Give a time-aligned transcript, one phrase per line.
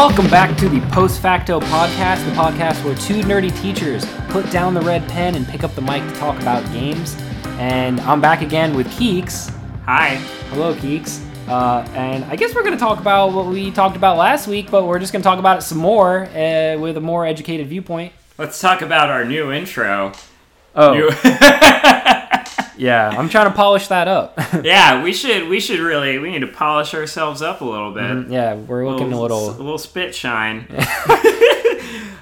[0.00, 4.72] Welcome back to the Post Facto Podcast, the podcast where two nerdy teachers put down
[4.72, 7.14] the red pen and pick up the mic to talk about games.
[7.58, 9.54] And I'm back again with Keeks.
[9.84, 10.14] Hi.
[10.48, 11.22] Hello, Keeks.
[11.46, 14.70] Uh, and I guess we're going to talk about what we talked about last week,
[14.70, 17.66] but we're just going to talk about it some more uh, with a more educated
[17.66, 18.14] viewpoint.
[18.38, 20.14] Let's talk about our new intro.
[20.74, 21.10] Oh, New-
[22.80, 24.38] yeah, I'm trying to polish that up.
[24.64, 28.30] yeah, we should we should really we need to polish ourselves up a little bit.
[28.30, 29.50] yeah, we're looking a little.
[29.50, 30.60] a little spit shine.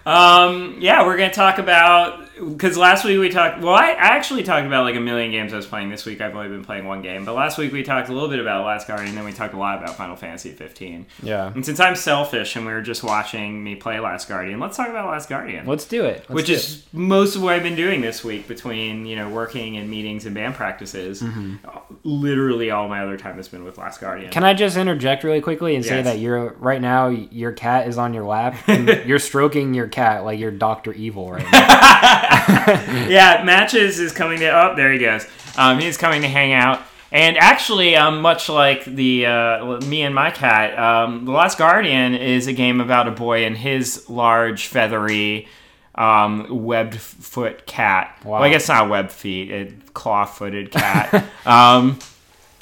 [0.04, 3.60] um, yeah, we're gonna talk about because last week we talked.
[3.60, 6.20] Well, I, actually talked about like a million games I was playing this week.
[6.20, 8.64] I've only been playing one game, but last week we talked a little bit about
[8.64, 11.06] Last Guardian, and then we talked a lot about Final Fantasy 15.
[11.22, 11.52] Yeah.
[11.52, 14.88] And since I'm selfish and we were just watching me play Last Guardian, let's talk
[14.88, 15.66] about Last Guardian.
[15.66, 16.26] Let's do it.
[16.28, 19.28] Let's which do is most of what I've been doing this week between you know
[19.28, 21.22] working and meetings and band practices.
[21.22, 21.56] Mm-hmm.
[22.04, 24.30] Literally, all my other time has been with Last Guardian.
[24.30, 27.98] Can I just interject really quickly and say that you're right now your cat is
[27.98, 32.24] on your lap and you're stroking your cat like you're Doctor Evil right now.
[33.08, 34.46] yeah, matches is coming to.
[34.48, 35.26] Oh, there he goes.
[35.56, 36.82] Um, he's coming to hang out.
[37.10, 42.14] And actually, um, much like the uh, me and my cat, um, The Last Guardian
[42.14, 45.48] is a game about a boy and his large, feathery,
[45.94, 48.14] um, webbed foot cat.
[48.24, 48.32] Wow.
[48.34, 51.24] Well, I guess not webbed feet, a claw-footed cat.
[51.46, 51.98] um,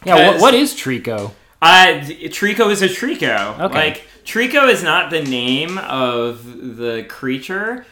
[0.05, 1.33] Yeah, what, what is Trico?
[1.61, 2.01] Uh,
[2.31, 3.59] Trico is a Trico.
[3.59, 3.75] Okay.
[3.75, 7.85] Like Trico is not the name of the creature,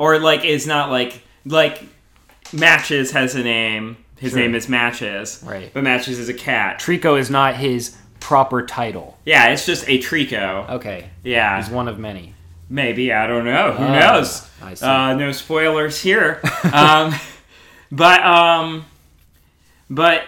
[0.00, 1.80] or like is not like like
[2.52, 3.96] Matches has a name.
[4.18, 4.40] His Sure.
[4.40, 5.42] name is Matches.
[5.46, 5.70] Right.
[5.72, 6.80] But Matches is a cat.
[6.80, 9.16] Trico is not his proper title.
[9.24, 10.68] Yeah, it's just a Trico.
[10.70, 12.34] Okay, Yeah, he's one of many.
[12.68, 13.72] maybe I don't know.
[13.72, 14.48] Who Ah, knows?
[14.62, 14.84] I see.
[14.84, 16.40] Uh, no spoilers here.
[16.72, 17.14] um,
[17.92, 18.84] but um,
[19.88, 20.22] but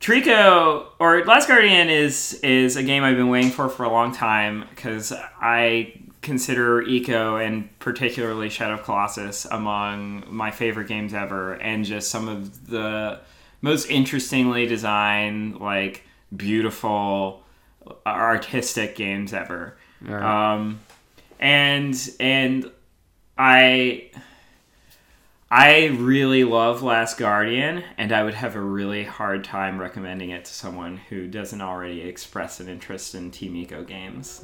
[0.00, 4.12] Trico or Last Guardian is is a game I've been waiting for for a long
[4.14, 11.54] time because I consider Ico and particularly Shadow of Colossus among my favorite games ever,
[11.54, 13.20] and just some of the
[13.62, 16.04] most interestingly designed, like
[16.34, 17.42] beautiful,
[18.06, 19.76] artistic games ever.
[20.06, 20.22] Alright.
[20.22, 20.80] Um,
[21.38, 22.70] and and
[23.36, 24.10] I
[25.50, 30.44] I really love Last Guardian, and I would have a really hard time recommending it
[30.44, 34.40] to someone who doesn't already express an interest in Team Ico games.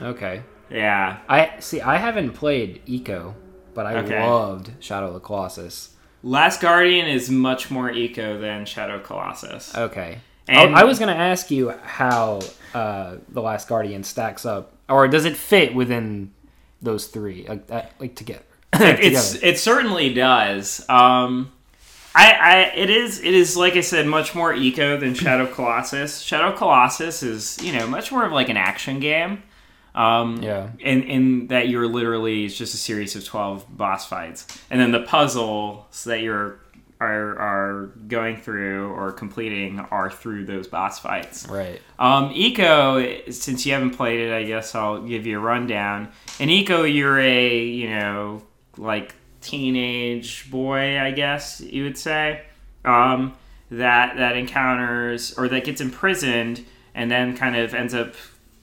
[0.00, 0.42] okay,
[0.72, 1.80] Yeah, I see.
[1.80, 3.34] I haven't played Ico,
[3.74, 4.26] but I Okay.
[4.26, 5.90] loved Shadow of the Colossus.
[6.22, 9.74] Last Guardian is much more Ico than Shadow Colossus.
[9.76, 10.18] Okay.
[10.48, 12.40] And- I, I was going to ask you how
[12.74, 16.32] uh, the Last Guardian stacks up, or does it fit within
[16.80, 18.42] those three, like, that, like together?
[18.72, 19.46] it's Together.
[19.52, 20.84] it certainly does.
[20.88, 21.52] Um,
[22.14, 26.20] I, I it is it is like I said much more Ico than Shadow Colossus.
[26.20, 29.42] Shadow Colossus is you know much more of like an action game.
[29.94, 30.70] Um, Yeah.
[30.84, 34.92] And, in that you're literally it's just a series of twelve boss fights, and then
[34.92, 36.58] the puzzles that you're
[37.00, 41.48] are are going through or completing are through those boss fights.
[41.48, 41.80] right.
[41.98, 46.12] Um, Ico, since you haven't played it, I guess I'll give you a rundown.
[46.38, 48.42] In Ico, you're a, you know,
[48.76, 52.42] like teenage boy, I guess you would say,
[52.84, 53.34] um,
[53.70, 56.64] that that encounters or that gets imprisoned
[56.94, 58.14] and then kind of ends up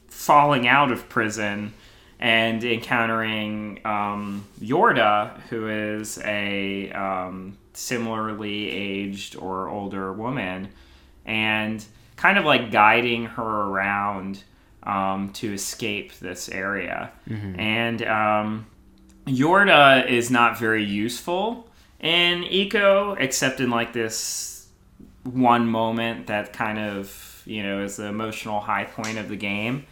[0.09, 1.73] falling out of prison
[2.19, 10.69] and encountering um, Yorda, who is a um, similarly aged or older woman,
[11.25, 11.83] and
[12.17, 14.43] kind of like guiding her around
[14.83, 17.11] um, to escape this area.
[17.57, 18.65] And um,
[19.25, 21.69] Yorda is not very useful
[22.01, 24.67] in Ico, except in like this
[25.23, 29.85] one moment that kind of you know is the emotional high point of the game.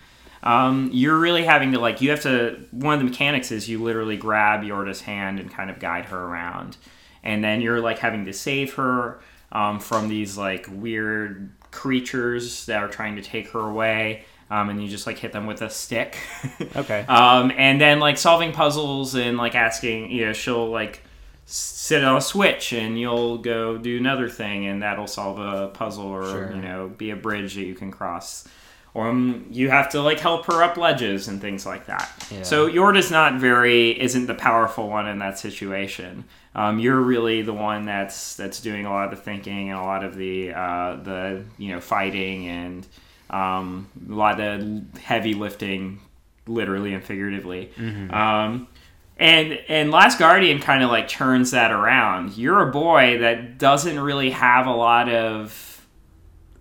[0.44, 3.82] Um, you're really having to like you have to one of the mechanics is you
[3.84, 6.78] literally grab Yorda's hand and kind of guide her around,
[7.24, 9.20] and then you're like having to save her
[9.52, 14.26] um, from these like weird creatures that are trying to take her away.
[14.50, 16.18] Um, and you just like hit them with a stick.
[16.76, 17.02] Okay.
[17.08, 21.02] Um, and then like solving puzzles and like asking, you know, she'll like
[21.46, 26.06] sit on a switch and you'll go do another thing and that'll solve a puzzle
[26.06, 26.52] or Sure.
[26.56, 28.48] you know be a bridge that you can cross.
[28.98, 32.12] Um, you have to like help her up ledges and things like that.
[32.32, 32.44] Yeah.
[32.44, 36.24] So Yorda's not very isn't the powerful one in that situation.
[36.56, 39.84] Um, you're really the one that's that's doing a lot of the thinking and a
[39.84, 42.88] lot of the uh, the you know fighting and
[43.30, 46.00] um, a lot of the heavy lifting,
[46.48, 47.72] literally and figuratively.
[48.10, 48.68] Um,
[49.20, 52.38] and and Last Guardian kind of like turns that around.
[52.38, 55.52] You're a boy that doesn't really have a lot of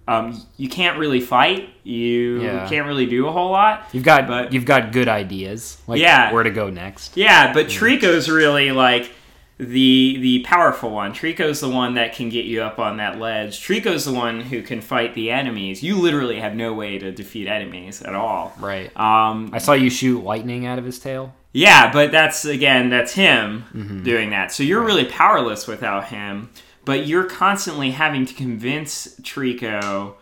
[0.09, 1.69] um, you can't really fight.
[1.83, 2.69] You Yeah.
[2.69, 3.89] can't really do a whole lot.
[3.93, 6.33] You've got But- you've got good ideas, like Yeah.
[6.33, 7.17] where to go next.
[7.17, 9.11] Yeah, but Trico's really like
[9.59, 11.13] the the powerful one.
[11.15, 13.59] Trico's the one that can get you up on that ledge.
[13.61, 15.83] Trico's the one who can fight the enemies.
[15.83, 18.53] You literally have no way to defeat enemies at all.
[18.61, 18.91] Right.
[18.99, 21.35] Um, I saw you shoot lightning out of his tail.
[21.55, 24.03] yeah, but that's again that's him Mm-hmm.
[24.03, 24.53] doing that.
[24.53, 26.51] So you're really powerless without him.
[26.87, 30.15] But you're constantly having to convince Trico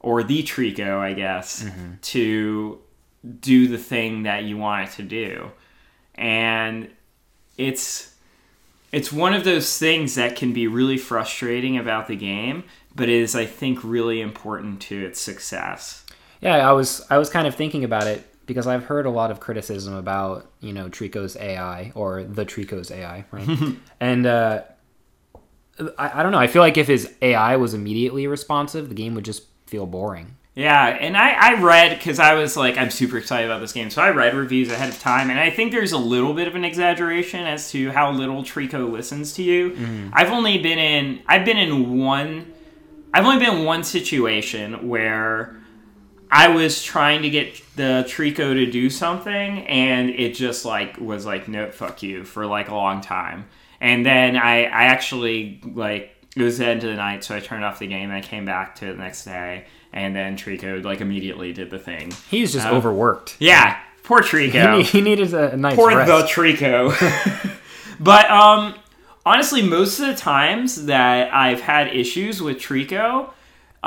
[0.00, 1.92] or the Trico, I guess, Mm-hmm.
[2.02, 2.78] to
[3.40, 5.50] do the thing that you want it to do.
[6.16, 6.88] And
[7.56, 8.14] it's
[8.90, 12.64] it's one of those things that can be really frustrating about the game,
[12.94, 16.04] but is I think really important to its success.
[16.40, 19.30] Yeah, I was I was kind of thinking about it because I've heard a lot
[19.30, 23.48] of criticism about you know Trico's AI or the Trico's AI, right?
[24.00, 24.62] and uh,
[25.98, 26.38] I, I don't know.
[26.38, 30.36] I feel like if his AI was immediately responsive, the game would just feel boring.
[30.58, 33.90] Yeah, and I, I read because I was like, I'm super excited about this game,
[33.90, 36.56] so I read reviews ahead of time, and I think there's a little bit of
[36.56, 39.70] an exaggeration as to how little Trico listens to you.
[39.70, 40.08] Mm-hmm.
[40.12, 42.52] I've only been in, I've been in one,
[43.14, 45.56] I've only been in one situation where
[46.28, 51.24] I was trying to get the Trico to do something, and it just like was
[51.24, 53.46] like, no, fuck you for like a long time,
[53.80, 57.40] and then I, I actually like it was the end of the night, so I
[57.40, 60.36] turned off the game, and I came back to it the next day, and then
[60.36, 62.12] Trico like immediately did the thing.
[62.30, 62.76] He's just Oh.
[62.76, 63.36] overworked.
[63.40, 64.78] Yeah, poor He, Trico.
[64.78, 66.08] ne- he needed a, a nice Poor rest.
[66.08, 67.56] the Trico.
[68.00, 68.74] but um,
[69.26, 73.30] honestly, most of the times that I've had issues with Trico,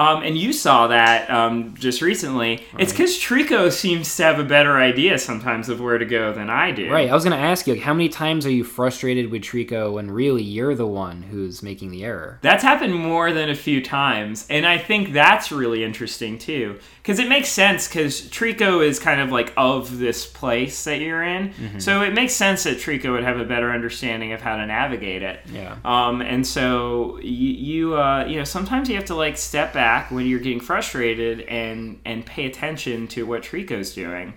[0.01, 4.43] um, and you saw that um, just recently, it's because Trico seems to have a
[4.43, 6.91] better idea sometimes of where to go than I do.
[6.91, 7.07] Right.
[7.07, 9.93] I was going to ask you, like, how many times are you frustrated with Trico
[9.93, 12.39] when really you're the one who's making the error?
[12.41, 17.19] That's happened more than a few times, and I think that's really interesting too, because
[17.19, 17.87] it makes sense.
[17.87, 22.33] Because Trico is kind of like of this place that you're in, so it makes
[22.33, 25.39] sense that Trico would have a better understanding of how to navigate it.
[25.51, 25.77] Yeah.
[25.83, 27.51] Um, and so you,
[27.89, 31.41] you, uh, you know, sometimes you have to like step back when you're getting frustrated
[31.41, 34.33] and and pay attention to what Trico's doing,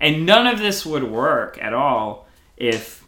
[0.00, 2.26] and none of this would work at all
[2.56, 3.07] if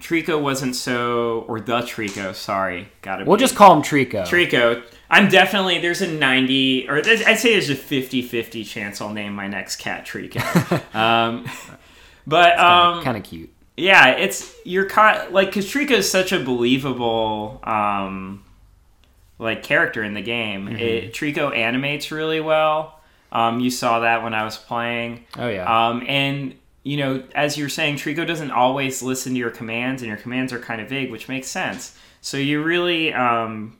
[0.00, 2.34] Trico wasn't so, or the Trico.
[2.34, 3.24] Sorry, got to.
[3.24, 4.26] We'll just call him Trico.
[4.26, 4.82] Trico.
[5.08, 9.46] I'm definitely there's a 90 or I'd say there's a 50-50 chance I'll name my
[9.46, 10.94] next cat Trico.
[10.94, 11.48] um,
[12.26, 13.50] but um, kind of cute.
[13.76, 18.44] yeah, it's you're caught like because Trico is such a believable um,
[19.38, 20.66] like character in the game.
[20.66, 20.76] Mm-hmm.
[20.76, 23.00] It, Trico animates really well.
[23.30, 25.24] Um, you saw that when I was playing.
[25.38, 25.88] Oh yeah.
[25.88, 26.54] Um, and
[26.86, 30.52] you know, as you're saying, Trico doesn't always listen to your commands, and your commands
[30.52, 31.98] are kind of vague, which makes sense.
[32.20, 33.76] So you really, um,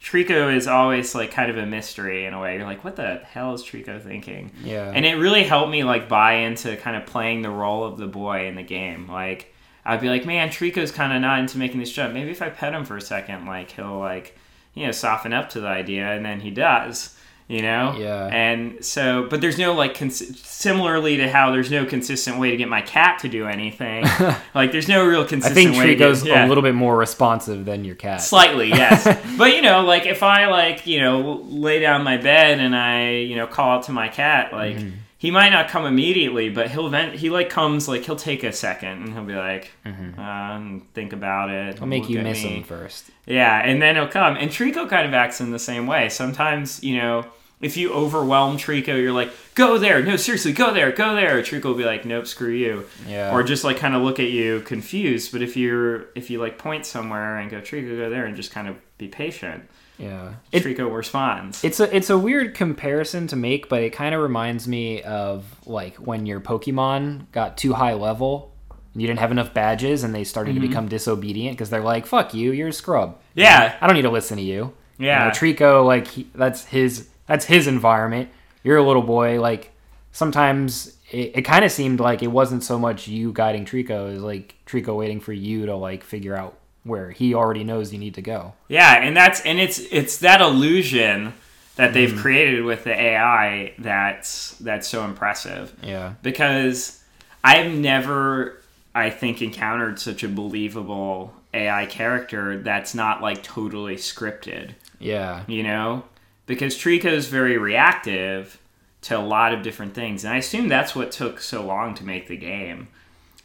[0.00, 2.54] Trico is always like kind of a mystery in a way.
[2.56, 4.52] You're like, what the hell is Trico thinking?
[4.62, 4.92] yeah.
[4.94, 8.06] And it really helped me like buy into kind of playing the role of the
[8.06, 9.08] boy in the game.
[9.08, 9.52] Like
[9.84, 12.14] I'd be like, man, Trico's kind of not into making this jump.
[12.14, 14.38] Maybe if I pet him for a second, like he'll like
[14.74, 17.18] you know soften up to the idea, and then he does.
[17.46, 18.26] You know, Yeah.
[18.32, 22.56] And so, but there's no like cons- similarly to how there's no consistent way to
[22.56, 24.04] get my cat to do anything.
[24.54, 25.94] like there's no real consistent I think way.
[25.94, 26.46] to Trico's get, yeah.
[26.46, 28.22] a little bit more responsive than your cat.
[28.22, 29.04] Slightly, yes.
[29.38, 33.10] but you know, like if I like, you know, lay down my bed and I,
[33.16, 34.96] you know, call out to my cat, like Mm-hmm.
[35.24, 37.14] He might not come immediately, but he'll vent.
[37.14, 39.88] He like comes, like he'll take a second and he'll be like, uh,
[40.18, 41.76] and think about it.
[41.76, 41.82] Mm-hmm.
[41.82, 42.58] I'll make you miss me.
[42.58, 43.10] him first.
[43.24, 44.36] Yeah, and then he'll come.
[44.36, 46.10] And Trico kind of acts in the same way.
[46.10, 47.24] Sometimes, you know,
[47.62, 50.02] if you overwhelm Trico, you're like, go there.
[50.02, 51.40] No, seriously, go there, go there.
[51.40, 52.84] Trico will be like, nope, screw you.
[53.08, 53.32] Yeah.
[53.32, 55.32] Or just like kind of look at you confused.
[55.32, 58.50] But if you're if you like point somewhere and go, Trico, go there and just
[58.50, 60.34] kind of be patient, Yeah.
[60.52, 61.62] Trico responds.
[61.64, 65.44] it's a it's a weird comparison to make, but it kind of reminds me of
[65.66, 68.52] like when your Pokemon got too high level.
[68.92, 70.62] and You didn't have enough badges, and they started Mm-hmm.
[70.62, 73.76] to become disobedient because they're like, "Fuck you, you're a scrub." yeah.
[73.80, 74.72] I don't need to listen to you.
[74.98, 75.20] Yeah.
[75.20, 78.30] You know, Trico, like he, that's his that's his environment.
[78.64, 79.40] You're a little boy.
[79.40, 79.72] Like
[80.18, 84.14] sometimes it, it kind of seemed like it wasn't so much you guiding Trico, it
[84.14, 87.98] was like Trico waiting for you to like figure out where he already knows you
[87.98, 88.52] need to go.
[88.68, 91.32] Yeah, and that's and it's it's that illusion
[91.76, 92.20] that they've mm-hmm.
[92.20, 95.74] created with the AI that's that's so impressive.
[95.82, 96.14] Yeah.
[96.22, 97.02] because
[97.42, 98.62] I've never,
[98.94, 105.42] I think, encountered such a believable AI character that's not like totally scripted, Yeah.
[105.46, 106.04] you know?
[106.46, 108.60] Because Trico is very reactive
[109.02, 112.04] to a lot of different things, and I assume that's what took so long to
[112.04, 112.88] make the game.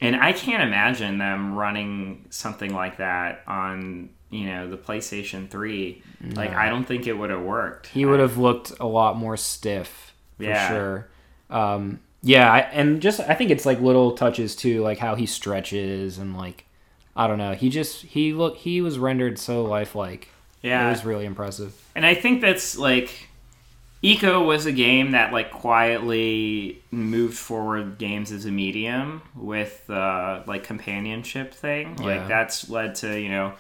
[0.01, 6.03] And I can't imagine them running something like that on you know the PlayStation Three,
[6.35, 7.87] like I don't think it would have worked.
[7.87, 10.67] He would have looked a lot more stiff for Yeah.
[10.69, 11.07] sure.
[11.49, 15.25] Um, yeah, I, and just I think it's like little touches too, like how he
[15.25, 16.65] stretches and like
[17.15, 17.53] I don't know.
[17.53, 20.27] He just he look he was rendered so lifelike.
[20.61, 21.73] Yeah, It was really impressive.
[21.95, 23.28] And I think that's like
[24.03, 30.41] Ico was a game that like quietly moved forward games as a medium with uh,
[30.47, 31.97] like companionship thing.
[31.99, 32.05] Yeah.
[32.05, 33.53] Like that's led to, you know,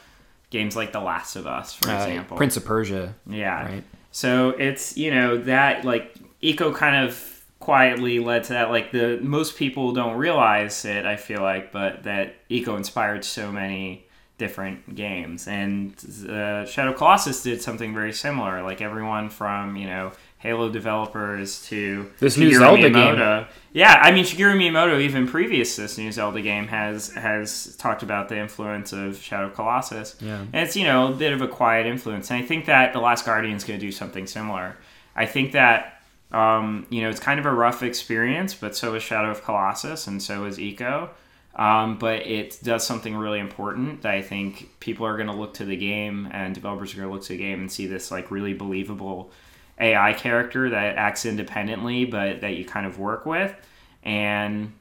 [0.49, 2.37] games like The Last of Us, for Uh, example.
[2.37, 3.65] Prince of Persia, yeah.
[3.65, 3.83] right?
[4.11, 9.19] So it's, you know, that like Ico kind of quietly led to that like the
[9.21, 14.05] most people don't realize it, I feel like, but that Ico inspired so many
[14.37, 15.49] different games.
[15.49, 15.93] And
[16.27, 18.63] uh, Shadow Colossus did something very similar.
[18.63, 23.45] Like everyone from, you know, Halo developers to This new Zelda game.
[23.73, 28.03] Yeah, I mean Shigeru Miyamoto, even previous to this new Zelda game, has has talked
[28.03, 30.15] about the influence of Shadow of Colossus.
[30.21, 30.39] Yeah.
[30.39, 32.31] And it's, you know, a bit of a quiet influence.
[32.31, 34.77] And I think that The Last Guardian is going to do something similar.
[35.13, 39.03] I think that, um, you know, it's kind of a rough experience, but so is
[39.03, 41.09] Shadow of Colossus and so is Ico.
[41.55, 45.55] Um, but it does something really important that I think people are going to look
[45.55, 48.09] to the game and developers are going to look to the game and see this,
[48.09, 49.31] like, really believable
[49.79, 53.55] AI character that acts independently, but that you kind of work with.
[54.03, 54.73] And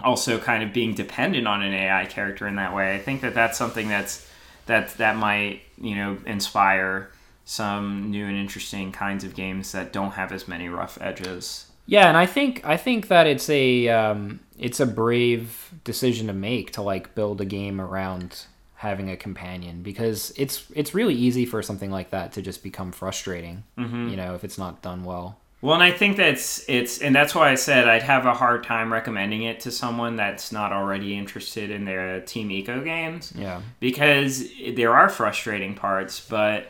[0.00, 2.94] also kind of being dependent on an AI character in that way.
[2.94, 4.28] I think that that's something that's
[4.66, 7.10] that that might you know inspire
[7.44, 11.70] some new and interesting kinds of games that don't have as many rough edges.
[11.86, 16.32] Yeah, and I think I think that it's a um, it's a brave decision to
[16.32, 18.46] make to like build a game around
[18.86, 22.92] having a companion because it's it's really easy for something like that to just become
[22.92, 23.64] frustrating.
[23.76, 24.08] Mm-hmm.
[24.08, 25.38] You know, if it's not done well.
[25.62, 28.62] Well, and I think that's it's, and that's why I said I'd have a hard
[28.62, 33.32] time recommending it to someone that's not already interested in their Team Ico games.
[33.34, 33.62] Yeah.
[33.80, 36.68] because there are frustrating parts, but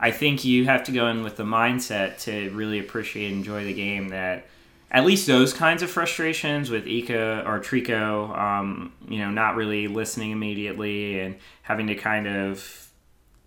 [0.00, 3.64] I think you have to go in with the mindset to really appreciate and enjoy
[3.64, 4.46] the game that
[4.90, 9.86] at least those kinds of frustrations with Ico or Trico, um, you know, not really
[9.88, 12.88] listening immediately and having to kind of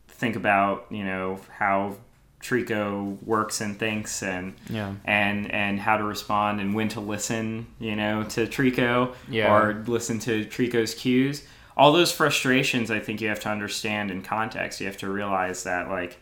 [0.07, 1.95] think about, you know, how
[2.41, 4.93] Trico works and thinks and Yeah.
[5.05, 9.51] and and how to respond and when to listen, you know, to Trico Yeah.
[9.53, 11.43] or listen to Trico's cues.
[11.77, 14.79] All those frustrations, I think you have to understand in context.
[14.81, 16.19] You have to realize that like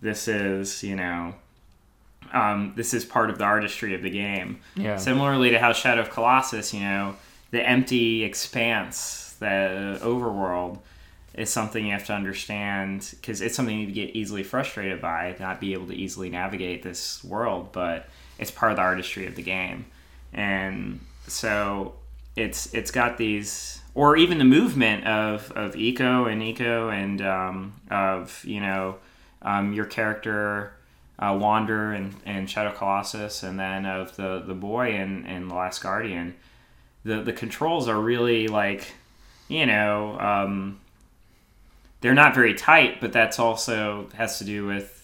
[0.00, 1.34] this is, you know,
[2.32, 4.60] um, this is part of the artistry of the game.
[4.74, 4.96] Yeah.
[4.96, 7.16] Similarly to how Shadow of Colossus, you know,
[7.50, 10.78] the empty expanse, the overworld,
[11.34, 15.60] is something you have to understand because it's something you get easily frustrated by, not
[15.60, 18.06] be able to easily navigate this world, but
[18.38, 19.86] it's part of the artistry of the game.
[20.32, 21.94] And so
[22.36, 27.74] it's it's got these or even the movement of, of Ico and Ico and um,
[27.90, 28.96] of you know
[29.42, 30.74] um, your character
[31.22, 35.54] uh, wander and, and shadow colossus and then of the, the boy and, and the
[35.54, 36.34] last guardian
[37.04, 38.92] the, the controls are really like
[39.48, 40.80] you know um,
[42.00, 44.98] they're not very tight but that's also has to do with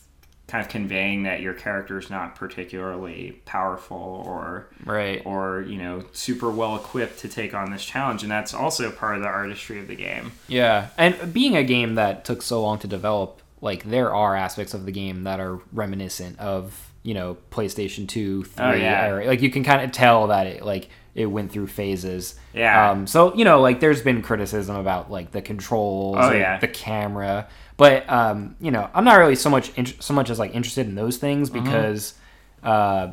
[0.48, 5.20] kind of conveying that your character is not particularly powerful or Right.
[5.26, 9.16] or you know super well equipped to take on this challenge and that's also part
[9.16, 12.78] of the artistry of the game Yeah, and being a game that took so long
[12.78, 17.36] to develop, like there are aspects of the game that are reminiscent of you know
[17.50, 18.64] PlayStation Two, Three.
[18.64, 19.06] Oh, yeah.
[19.06, 19.26] era.
[19.26, 22.34] Like you can kind of tell that it like it went through phases.
[22.54, 22.90] Yeah.
[22.90, 23.06] Um.
[23.06, 26.58] So you know, like there's been criticism about like the controls, Oh, or yeah.
[26.58, 30.38] the camera, but um, you know, I'm not really so much int- so much as
[30.38, 31.64] like interested in those things Mm-hmm.
[31.64, 32.14] because
[32.62, 33.08] uh,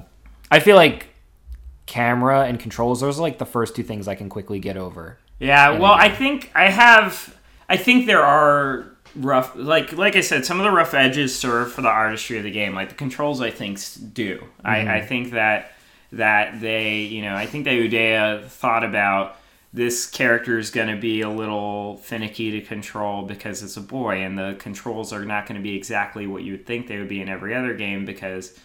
[0.51, 1.07] I feel like
[1.85, 5.17] camera and controls those are like the first two things I can quickly get over.
[5.39, 7.37] Yeah, well i think i have
[7.69, 11.71] i think there are rough like like i said some of the rough edges serve
[11.71, 12.75] for the artistry of the game.
[12.75, 13.79] Like the controls i think
[14.13, 14.43] do.
[14.63, 15.07] I, I mm-hmm.
[15.07, 15.71] think that
[16.11, 19.37] that they you know i think that Ueda thought about
[19.73, 24.21] this character is going to be a little finicky to control because it's a boy
[24.21, 27.09] and the controls are not going to be exactly what you would think they would
[27.09, 28.57] be in every other game because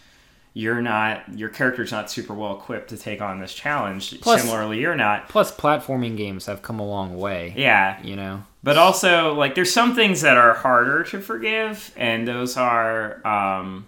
[0.53, 4.19] you're not your character's not super well equipped to take on this challenge.
[4.21, 5.29] Plus- similarly you're not.
[5.29, 7.53] Plus, platforming games have come a long way.
[7.57, 8.01] yeah.
[8.03, 8.43] You know.
[8.63, 13.87] But also like there's some things that are harder to forgive and those are um,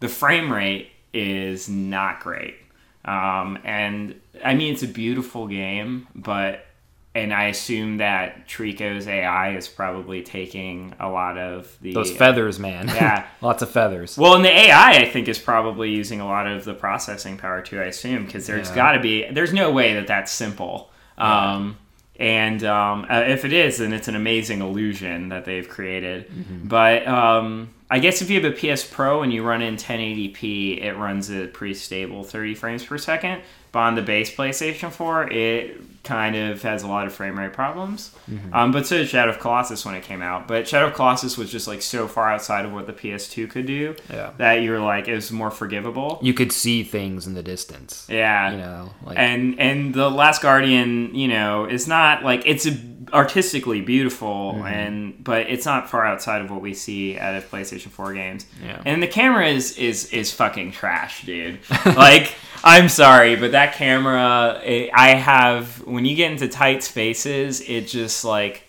[0.00, 2.56] the frame rate is not great
[3.04, 6.66] um, and i mean it's a beautiful game but
[7.14, 12.58] and i assume that trico's ai is probably taking a lot of the Those feathers,
[12.58, 12.88] man.
[12.88, 13.24] Yeah.
[13.40, 14.18] Lots of feathers.
[14.18, 17.62] well, and the AI, I think, is probably using a lot of the processing power
[17.62, 17.78] too.
[17.80, 18.74] I assume because there's Yeah.
[18.74, 19.30] got to be.
[19.30, 20.90] There's no way that that's simple.
[21.16, 21.76] Um,
[22.16, 26.26] and um, uh, if it is, then it's an amazing illusion that they've created.
[26.68, 30.80] But um, I guess if you have a PS Pro and you run in 1080p,
[30.82, 33.42] it runs at pretty stable 30 frames per second.
[33.72, 37.52] But on the base PlayStation 4, it kind of has a lot of frame rate
[37.54, 38.14] problems.
[38.52, 40.46] Um, but so did Shadow of Colossus when it came out.
[40.46, 43.66] But Shadow of Colossus was just like so far outside of what the PS2 could
[43.66, 44.30] do Yeah.
[44.38, 46.18] that you're like it was more forgivable.
[46.22, 48.06] You could see things in the distance.
[48.10, 52.66] Yeah, You know, like and and the Last Guardian, you know, is not like it's
[52.66, 52.76] a,
[53.12, 54.66] artistically beautiful, Mm-hmm.
[54.66, 58.46] and but it's not far outside of what we see out of PlayStation Four games.
[58.62, 58.82] Yeah.
[58.84, 61.60] And the camera is is is fucking trash, dude.
[61.86, 62.34] like.
[62.66, 67.86] I'm sorry, but that camera, it, I have when you get into tight spaces, it
[67.86, 68.64] just like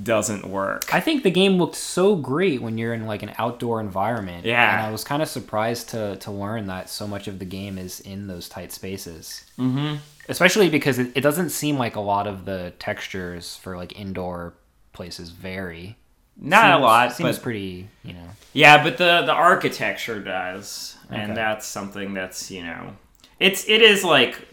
[0.00, 0.94] doesn't work.
[0.94, 4.44] I think the game looked so great when you're in like an outdoor environment.
[4.46, 4.78] Yeah.
[4.78, 7.78] And I was kind of surprised to to learn that so much of the game
[7.78, 9.44] is in those tight spaces.
[9.58, 9.96] Mm-hmm.
[10.28, 14.54] Especially because it, it doesn't seem like a lot of the textures for like indoor
[14.92, 15.96] places vary.
[16.42, 18.28] Not a lot, Seems but pretty, you know.
[18.54, 22.96] Yeah, but the the architecture does, and that's something that's you know,
[23.38, 24.46] it's it is like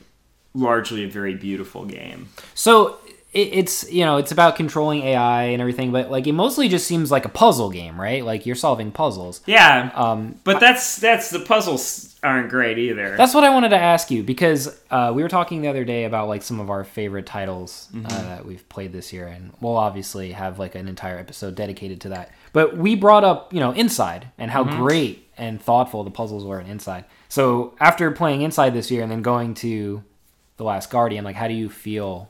[0.54, 2.30] largely a very beautiful game.
[2.54, 2.98] So
[3.34, 7.12] it's you know it's about controlling AI and everything, but like it mostly just seems
[7.12, 8.24] like a puzzle game, right?
[8.26, 9.42] Like you're solving puzzles.
[9.46, 13.16] Yeah, Um, but that's that's the puzzles aren't great either.
[13.16, 16.06] That's what I wanted to ask you because uh, we were talking the other day
[16.06, 19.78] about like some of our favorite titles uh, that we've played this year, and we'll
[19.78, 22.32] obviously have like an entire episode dedicated to that.
[22.54, 26.60] But we brought up you know Inside and how great and thoughtful the puzzles were
[26.60, 27.06] in Inside.
[27.30, 30.04] So after playing Inside this year and then going to
[30.58, 32.30] the Last Guardian, like how do you feel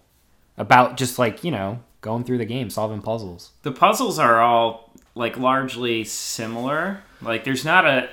[0.57, 3.51] about just like you know going through the game solving puzzles?
[3.63, 7.01] the puzzles are all like largely similar.
[7.21, 8.09] Like there's not a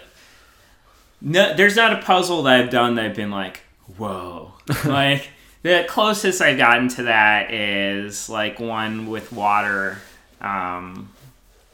[1.21, 3.61] no, there's not a puzzle that I've done that I've been like,
[3.97, 4.53] whoa.
[4.85, 5.29] like
[5.63, 9.99] the closest I've gotten to that is like one with water.
[10.41, 11.11] Um,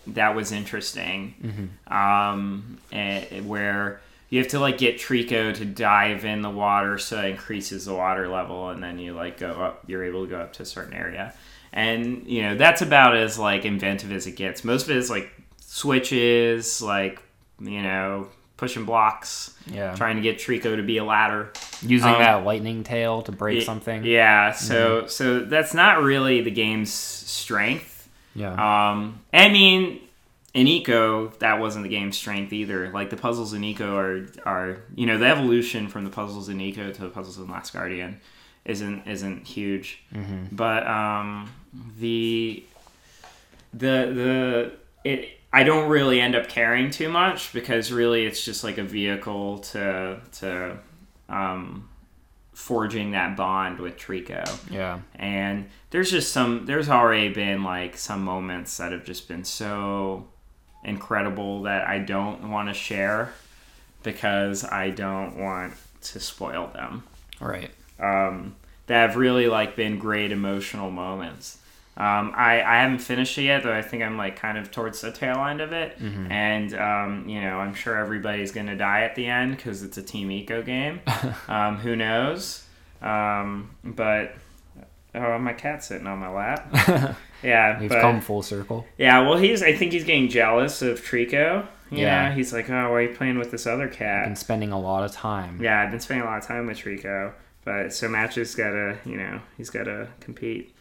[0.07, 1.71] that was interesting.
[1.89, 4.01] Um, eh, where
[4.31, 7.95] you have to like get Trico to dive in the water so it increases the
[7.95, 9.83] water level, and then you like go up.
[9.87, 11.35] You're able to go up to a certain area,
[11.73, 14.65] and you know that's about as like inventive as it gets.
[14.65, 17.21] Most of it is like switches, like
[17.61, 21.51] you know pushing blocks, Yeah, trying to get Trico to be a ladder.
[21.83, 24.05] using um, that lightning tail to break something.
[24.05, 28.09] Yeah, so so that's not really the game's strength.
[28.35, 28.53] yeah.
[28.53, 30.01] Um, I mean,
[30.53, 32.91] in Ico, that wasn't the game's strength either.
[32.91, 36.59] Like the puzzles in Ico are are you know the evolution from the puzzles in
[36.59, 38.21] Ico to the puzzles in Last Guardian
[38.65, 40.03] isn't isn't huge,
[40.53, 41.51] but um,
[41.99, 42.65] the
[43.73, 44.73] the the
[45.05, 45.37] it.
[45.53, 49.59] I don't really end up caring too much because really it's just like a vehicle
[49.59, 50.79] to to
[51.29, 51.89] um,
[52.53, 55.01] forging that bond with Trico yeah.
[55.17, 60.29] and there's just some there's already been like some moments that have just been so
[60.85, 63.33] incredible that I don't want to share
[64.03, 67.03] because I don't want to spoil them
[67.41, 67.71] Right.
[67.99, 71.59] um, that have really like been great emotional moments
[71.97, 73.75] um, I, I haven't finished it yet, though.
[73.75, 77.43] I think I'm like kind of towards the tail end of it, and um, you
[77.43, 81.01] know, I'm sure everybody's gonna die at the end because it's a Team Ico game.
[81.49, 82.65] um, who knows?
[83.03, 84.35] Um, but
[85.15, 87.17] oh, my cat's sitting on my lap.
[87.43, 88.87] Yeah, We've but, come full circle.
[88.99, 89.21] yeah.
[89.27, 89.63] Well, he's.
[89.63, 91.67] I think he's getting jealous of Trico.
[91.91, 92.29] Yeah.
[92.29, 94.25] know, he's like, oh, why are you playing with this other cat?
[94.25, 95.59] I've Been spending a lot of time.
[95.59, 97.33] Yeah, I've been spending a lot of time with Trico,
[97.65, 100.75] but so Match's gotta, you know, he's gotta compete.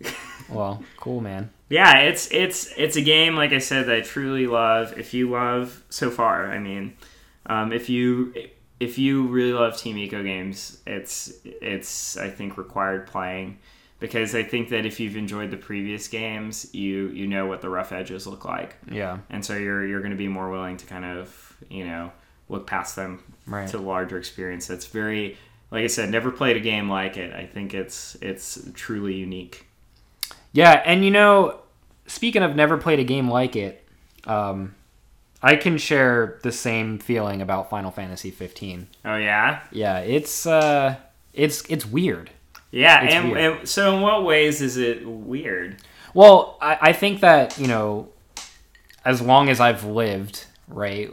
[0.48, 1.50] Well, cool, man.
[1.68, 4.98] Yeah, it's it's it's a game like I said that I truly love.
[4.98, 6.96] If you love so far, I mean,
[7.44, 8.32] um, if you
[8.80, 13.58] if you really love Team Ico games, it's it's I think required playing
[14.00, 17.68] because I think that if you've enjoyed the previous games, you you know what the
[17.68, 19.18] rough edges look like, Yeah.
[19.30, 22.12] and so you're you're going to be more willing to kind of you know
[22.48, 23.66] look past them Right.
[23.68, 24.66] to the larger experience.
[24.66, 25.36] That's very
[25.70, 27.34] like I said, never played a game like it.
[27.34, 29.66] I think it's it's truly unique.
[30.52, 31.60] Yeah, and you know,
[32.06, 33.86] speaking of never played a game like it,
[34.24, 34.74] um,
[35.42, 38.88] I can share the same feeling about Final Fantasy 15.
[39.04, 39.60] Oh yeah.
[39.70, 40.96] Yeah, it's uh,
[41.32, 42.30] it's it's weird.
[42.70, 43.58] Yeah, It's and, weird.
[43.60, 45.76] and so in what ways is it weird?
[46.12, 48.08] Well, I, I think that you know,
[49.04, 51.08] as long as I've lived, right,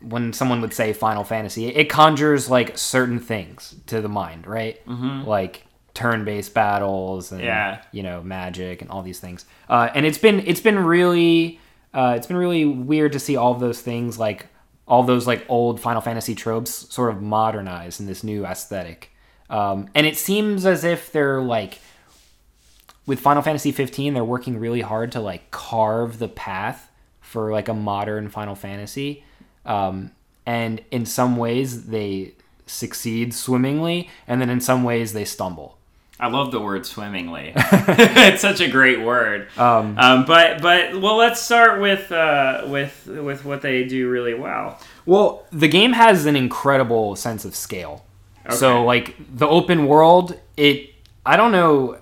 [0.00, 4.84] when someone would say Final Fantasy, it conjures like certain things to the mind, right?
[4.86, 5.26] Mm-hmm.
[5.28, 7.82] Like turn-based battles and Yeah.
[7.92, 9.44] you know magic and all these things.
[9.68, 11.60] Uh, and it's been it's been really
[11.92, 14.46] uh, it's been really weird to see all those things like
[14.86, 19.10] all those like old Final Fantasy tropes sort of modernized in this new aesthetic.
[19.48, 21.78] Um, and it seems as if they're like
[23.06, 27.68] with Final Fantasy 15, they're working really hard to like carve the path for like
[27.68, 29.24] a modern Final Fantasy.
[29.64, 30.10] Um,
[30.44, 32.34] and in some ways they
[32.66, 35.78] succeed swimmingly, and then in some ways they stumble.
[36.20, 37.52] I love the word swimmingly.
[37.56, 39.48] it's such a great word.
[39.56, 44.34] Um, um, but but well, let's start with uh, with with what they do really
[44.34, 44.78] well.
[45.06, 48.04] Well, the game has an incredible sense of scale.
[48.46, 48.54] Okay.
[48.54, 50.90] So like the open world, it
[51.24, 51.98] I don't know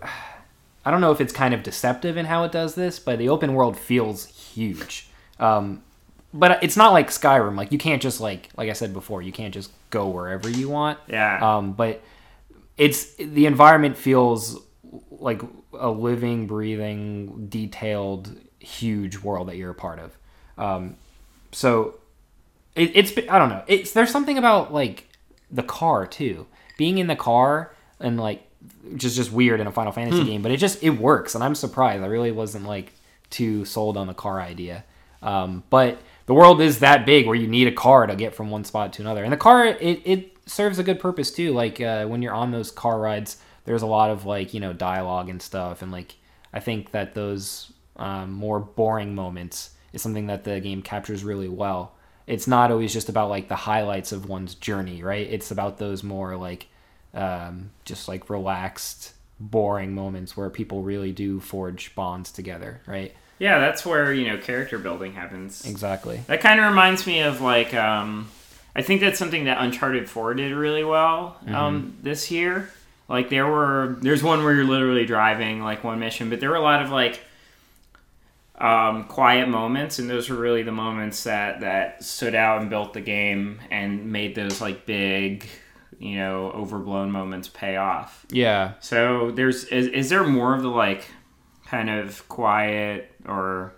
[0.84, 3.28] I don't know if it's kind of deceptive in how it does this, but the
[3.28, 5.06] open world feels huge.
[5.38, 5.82] Um,
[6.32, 7.56] but it's not like Skyrim.
[7.56, 10.68] Like you can't just like like I said before, you can't just go wherever you
[10.68, 10.98] want.
[11.06, 11.56] Yeah.
[11.56, 12.02] Um, but
[12.78, 14.60] it's the environment feels
[15.10, 15.42] like
[15.78, 20.16] a living, breathing, detailed, huge world that you're a part of.
[20.56, 20.96] Um,
[21.52, 21.98] so
[22.74, 23.64] it, it's I don't know.
[23.66, 25.08] It's there's something about like
[25.50, 26.46] the car too.
[26.76, 28.44] Being in the car and like
[28.90, 30.26] which is just weird in a Final Fantasy hmm.
[30.26, 32.02] game, but it just it works, and I'm surprised.
[32.02, 32.92] I really wasn't like
[33.30, 34.84] too sold on the car idea.
[35.20, 38.50] Um, but the world is that big where you need a car to get from
[38.50, 41.52] one spot to another, and the car it it serves a good purpose too.
[41.52, 44.72] Like uh, when you're on those car rides, there's a lot of like you know
[44.72, 46.16] dialogue and stuff, and like
[46.52, 51.48] I think that those um, more boring moments is something that the game captures really
[51.48, 51.94] well.
[52.26, 55.26] It's not always just about like the highlights of one's journey, right?
[55.30, 56.68] It's about those more like
[57.14, 63.14] um, just like relaxed, boring moments where people really do forge bonds together, right?
[63.38, 65.64] Yeah, that's where you know character building happens.
[65.64, 66.20] Exactly.
[66.26, 68.28] That kind of reminds me of like um,
[68.74, 72.02] I think that's something that Uncharted Four did really well um, mm-hmm.
[72.02, 72.70] this year.
[73.08, 76.56] Like there were there's one where you're literally driving like one mission, but there were
[76.56, 77.20] a lot of like
[78.58, 82.92] um, quiet moments, and those were really the moments that that stood out and built
[82.92, 85.46] the game and made those like big
[85.98, 88.26] you know overblown moments pay off.
[88.30, 88.74] Yeah.
[88.80, 91.08] So there's is, is there more of the like
[91.66, 93.72] kind of quiet or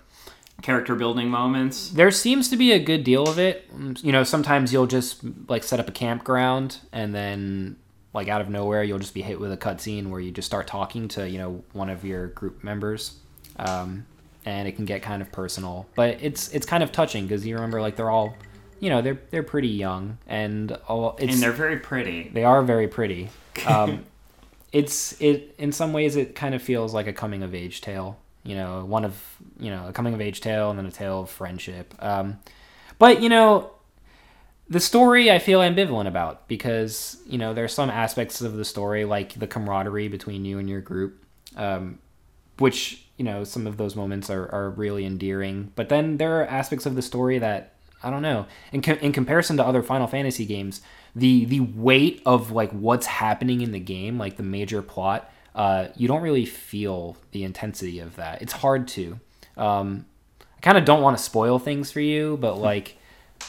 [0.62, 1.90] character building moments?
[1.90, 3.68] There seems to be a good deal of it.
[4.02, 7.76] You know, sometimes you'll just like set up a campground and then
[8.12, 10.66] like out of nowhere you'll just be hit with a cutscene where you just start
[10.66, 13.18] talking to you know one of your group members.
[13.56, 14.06] Um,
[14.46, 17.54] and it can get kind of personal, but it's it's kind of touching because you
[17.54, 18.34] remember like they're all,
[18.78, 22.30] you know, they're they're pretty young and all, and they're very pretty.
[22.32, 23.28] They are very pretty.
[23.66, 24.06] Um,
[24.72, 28.16] it's it in some ways it kind of feels like a coming of age tale
[28.42, 29.22] you know one of
[29.58, 31.94] you know a coming of age tale and then a tale of friendship.
[31.98, 32.38] Um,
[32.98, 33.70] but you know
[34.68, 39.04] the story i feel ambivalent about because you know there's some aspects of the story
[39.04, 41.24] like the camaraderie between you and your group
[41.56, 41.98] um,
[42.58, 45.72] which you know some of those moments are, are really endearing.
[45.74, 49.12] But then there are aspects of the story that i don't know in, co- in
[49.12, 50.80] comparison to other final fantasy games
[51.14, 55.88] the the weight of like what's happening in the game, like the major plot, uh,
[55.96, 58.42] you don't really feel the intensity of that.
[58.42, 59.18] It's hard to.
[59.56, 60.06] Um,
[60.40, 62.60] I kind of don't want to spoil things for you, but hmm.
[62.60, 62.96] like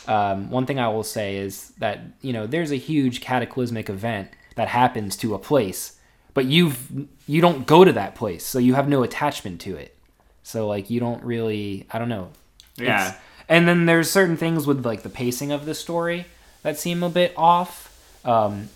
[0.08, 4.30] um, one thing I will say is that you know there's a huge cataclysmic event
[4.56, 5.98] that happens to a place,
[6.34, 9.96] but you've you don't go to that place, so you have no attachment to it.
[10.44, 12.30] So like you don't really, I don't know.
[12.78, 13.10] Yeah.
[13.10, 16.26] It's, and then there's certain things with like the pacing of the story
[16.64, 17.88] that seem a bit off.
[18.26, 18.70] Um,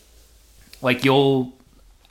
[0.81, 1.53] like you'll,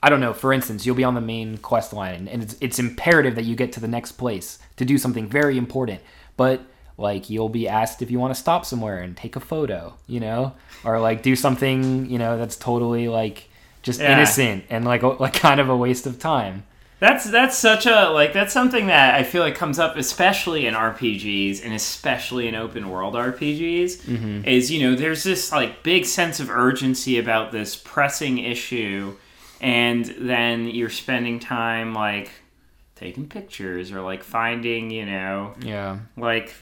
[0.05, 0.33] I don't know.
[0.33, 3.55] For instance, you'll be on the main quest line, and it's it's imperative that you
[3.55, 5.99] get to the next place to do something very important.
[6.37, 6.61] But
[6.95, 10.19] like you'll be asked if you want to stop somewhere and take a photo, you
[10.19, 13.49] know, or like do something, you know, that's totally like
[13.81, 14.15] just yeah.
[14.15, 16.65] innocent and like like kind of a waste of time.
[16.99, 20.75] That's that's such a like that's something that I feel like comes up especially in
[20.75, 24.45] RPGs and especially in open world RPGs mm-hmm.
[24.45, 29.15] is you know there's this like big sense of urgency about this pressing issue
[29.61, 32.31] and then you're spending time like
[32.95, 36.53] taking pictures or like finding you know yeah like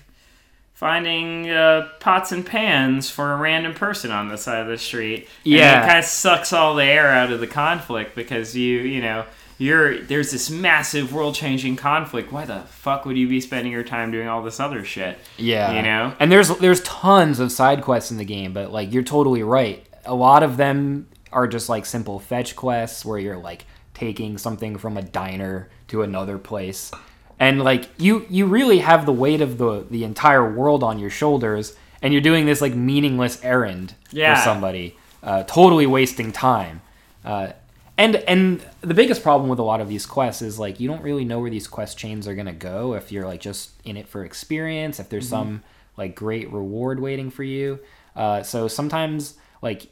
[0.74, 5.28] finding uh, pots and pans for a random person on the side of the street
[5.44, 8.80] yeah and it kind of sucks all the air out of the conflict because you
[8.80, 9.26] you know
[9.58, 12.32] you're there's this massive world changing conflict.
[12.32, 15.18] Why the fuck would you be spending your time doing all this other shit?
[15.38, 16.14] Yeah, you know.
[16.20, 19.86] And there's there's tons of side quests in the game, but like you're totally right.
[20.06, 24.78] A lot of them are just like simple fetch quests where you're like taking something
[24.78, 26.92] from a diner to another place,
[27.40, 31.10] and like you you really have the weight of the the entire world on your
[31.10, 34.36] shoulders, and you're doing this like meaningless errand yeah.
[34.36, 36.82] for somebody, uh, totally wasting time.
[37.26, 37.54] Uh,
[37.98, 41.04] and and the biggest problem with a lot of these quests is like you don't
[41.04, 44.08] really know where these quest chains are gonna go if you're like just in it
[44.08, 45.50] for experience if there's mm-hmm.
[45.50, 45.64] some
[45.96, 47.80] like great reward waiting for you
[48.16, 49.88] uh, so sometimes like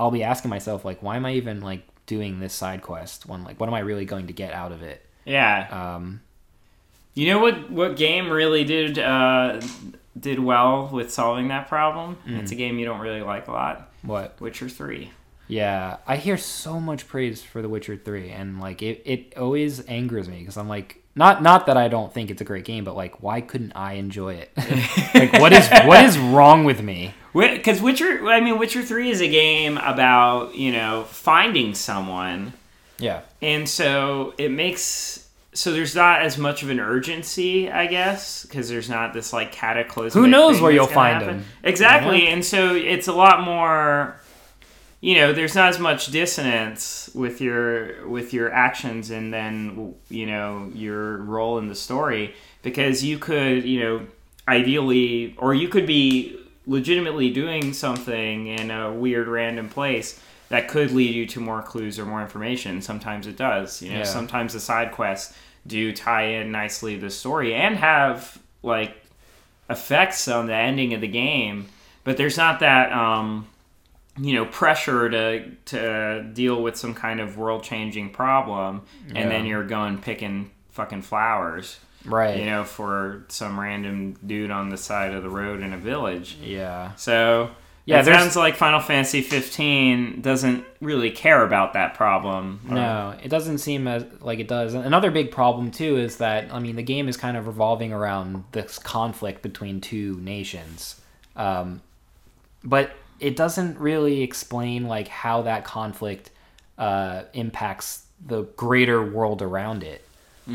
[0.00, 3.44] i'll be asking myself like why am i even like doing this side quest when
[3.44, 5.68] like what am i really going to get out of it Yeah.
[5.70, 6.22] Um,
[7.14, 7.70] You know what?
[7.70, 9.60] What game really did uh,
[10.18, 12.16] did well with solving that problem?
[12.26, 13.92] It's a game you don't really like a lot.
[14.02, 14.40] what?
[14.40, 15.10] Witcher Three.
[15.48, 19.80] Yeah, I hear so much praise for The Witcher Three, and like it, it always
[19.86, 22.82] angers me because I'm like, not not that I don't think it's a great game,
[22.82, 24.50] but like, why couldn't I enjoy it?
[25.14, 27.14] like, what is what is wrong with me?
[27.34, 32.54] Because Witcher, I mean, Witcher Three is a game about you know finding someone,
[32.98, 38.46] Yeah, and so it makes so there's not as much of an urgency, I guess,
[38.46, 40.20] because there's not this like cataclysm.
[40.20, 41.44] Who knows where you'll find him?
[41.62, 44.19] Exactly, and so it's a lot more.
[45.00, 50.26] You know, there's not as much dissonance with your with your actions and then you
[50.26, 54.06] know your role in the story because you could you know
[54.46, 56.36] ideally or you could be
[56.66, 61.98] legitimately doing something in a weird random place that could lead you to more clues
[61.98, 62.82] or more information.
[62.82, 63.80] Sometimes it does.
[63.80, 64.04] You know, Yeah.
[64.04, 65.34] sometimes the side quests
[65.66, 68.94] do tie in nicely to the story and have like
[69.70, 71.68] effects on the ending of the game.
[72.04, 73.46] But there's not that um,
[74.18, 79.28] you know pressure to to deal with some kind of world changing problem, and Yeah.
[79.28, 82.38] then you're going picking fucking flowers right.
[82.38, 86.36] you know, for some random dude on the side of the road in a village.
[86.42, 87.50] Yeah, So
[87.84, 92.60] Yeah, it sounds like Final Fantasy 15 doesn't really care about that problem.
[92.68, 94.74] Or- no, it doesn't seem as like it does.
[94.74, 98.44] Another big problem too is that I mean the game is kind of revolving around
[98.52, 101.00] this conflict between two nations,
[101.36, 101.82] um,
[102.62, 106.30] but it doesn't really explain like how that conflict
[106.78, 110.04] uh, impacts the greater world around it.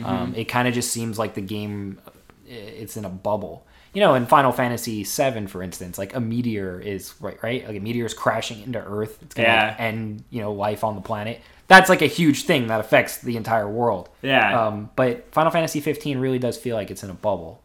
[0.04, 2.00] Um, it kind of just seems like the game
[2.48, 3.66] it's in a bubble.
[3.94, 7.66] You know, in Final Fantasy VII, for instance, like a meteor is right, right?
[7.66, 9.18] Like a meteor is crashing into Earth.
[9.22, 9.76] It's gonna like, Yeah.
[9.80, 11.40] end, you know, life on the planet.
[11.70, 14.10] That's like a huge thing that affects the entire world.
[14.22, 14.68] Yeah.
[14.68, 17.62] Um, but Final Fantasy 15 really does feel like it's in a bubble.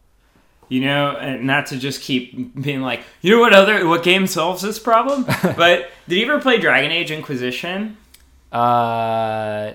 [0.71, 4.25] You know, and not to just keep being like, you know what other what game
[4.25, 5.25] solves this problem?
[5.57, 7.97] but did you ever play Dragon Age Inquisition?
[8.53, 9.73] Uh,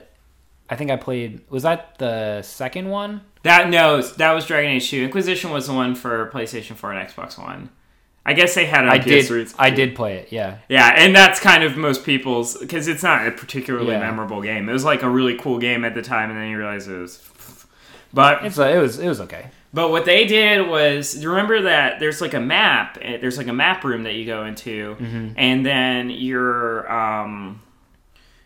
[0.71, 1.43] I think I played.
[1.51, 3.21] Was that the second one?
[3.43, 5.05] That no, that was Dragon Age 2.
[5.05, 7.69] Inquisition was the one for PlayStation 4 and Xbox One.
[8.25, 9.25] I guess they had it on I did.
[9.27, 9.55] PS3.
[9.59, 10.33] I did play it.
[10.33, 10.59] Yeah.
[10.69, 14.01] Yeah, and that's kind of most people's because it's not a particularly Yeah.
[14.01, 14.69] memorable game.
[14.69, 16.97] It was like a really cool game at the time, and then you realize it
[16.99, 17.21] was.
[18.13, 19.47] But It's a, it was it was okay.
[19.77, 22.97] But what they did was remember that there's like a map.
[23.03, 24.97] eh, There's like a map room that you go into,
[25.37, 27.61] and then you're um,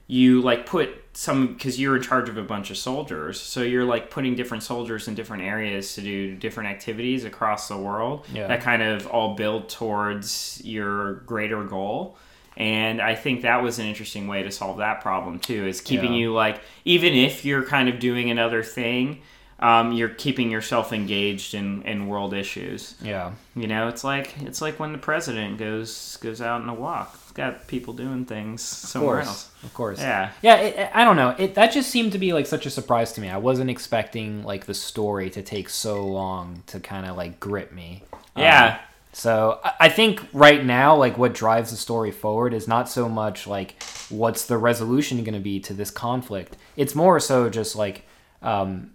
[0.07, 3.85] you like put some because you're in charge of a bunch of soldiers, so you're
[3.85, 8.47] like putting different soldiers in different areas to do different activities across the world Yeah.
[8.49, 12.17] that kind of all build towards your greater goal.
[12.57, 16.13] And I think that was an interesting way to solve that problem too, is keeping
[16.13, 16.21] Yeah.
[16.21, 19.23] you like even if you're kind of doing another thing,
[19.61, 22.95] um, you're keeping yourself engaged in, in world issues.
[23.03, 23.33] Yeah.
[23.55, 27.15] You know, it's like it's like when the president goes goes out on a walk.
[27.23, 29.27] It's got people doing things Of somewhere course.
[29.29, 29.51] else.
[29.63, 30.01] Of course.
[30.01, 30.31] Yeah.
[30.43, 31.35] Yeah, it, I don't know.
[31.39, 33.29] It that just seemed to be like such a surprise to me.
[33.29, 37.71] I wasn't expecting like the story to take so long to kind of like grip
[37.73, 38.03] me.
[38.37, 38.79] Um, Yeah.
[39.13, 43.09] so I, I think right now, like what drives the story forward is not so
[43.09, 46.57] much like what's the resolution going to be to this conflict.
[46.77, 48.07] It's more so just like
[48.43, 48.93] um,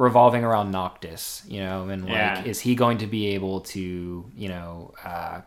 [0.00, 2.42] revolving around Noctis, you know, and like Yeah.
[2.44, 5.40] is he going to be able to, you know, uh,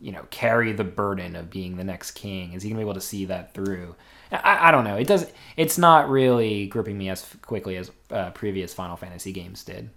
[0.00, 2.54] you know, carry the burden of being the next king?
[2.54, 3.94] Is he gonna be able to see that through?
[4.32, 4.96] I, I don't know.
[4.96, 5.26] It does.
[5.56, 9.90] It's not really gripping me as quickly as uh, previous Final Fantasy games did.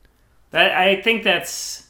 [0.51, 1.87] That I think that's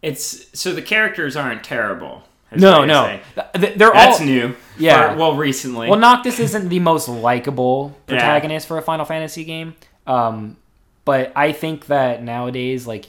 [0.00, 2.22] it's so the characters aren't terrible.
[2.56, 3.20] No, no.
[3.54, 4.24] Th- they're That's all.
[4.26, 4.56] new.
[4.78, 5.16] Yeah.
[5.16, 5.90] Well, recently.
[5.90, 8.14] Well, Noctis isn't the most likable Yeah.
[8.14, 9.74] protagonist for a Final Fantasy game,
[10.06, 10.56] um,
[11.08, 13.06] but I think that nowadays, like,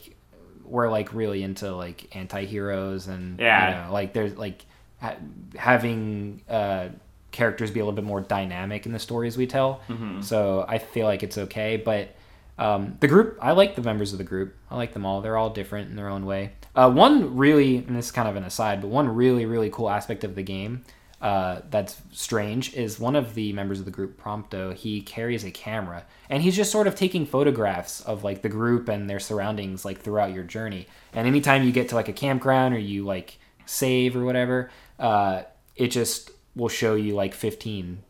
[0.64, 3.60] we're like really into like anti-heroes and Yeah.
[3.60, 4.66] you know, like there's like
[5.02, 5.18] ha-
[5.58, 6.90] having uh,
[7.32, 9.82] characters be a little bit more dynamic in the stories we tell.
[9.90, 10.22] Mm-hmm.
[10.22, 12.16] So I feel like it's okay, but
[12.58, 14.56] um, the group, I like the members of the group.
[14.70, 15.22] I like them all.
[15.22, 16.52] They're all different in their own way.
[16.76, 19.90] Uh, one really, and this is kind of an aside, but one really, really cool
[19.90, 20.84] aspect of the game
[21.22, 25.52] uh, that's strange is one of the members of the group, Prompto, he carries a
[25.52, 29.84] camera and he's just sort of taking photographs of like the group and their surroundings
[29.84, 30.88] like throughout your journey.
[31.14, 35.44] And anytime you get to like a campground or you like save or whatever, uh,
[35.76, 38.02] it just will show you like 15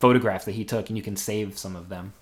[0.00, 2.14] photographs that he took and you can save some of them.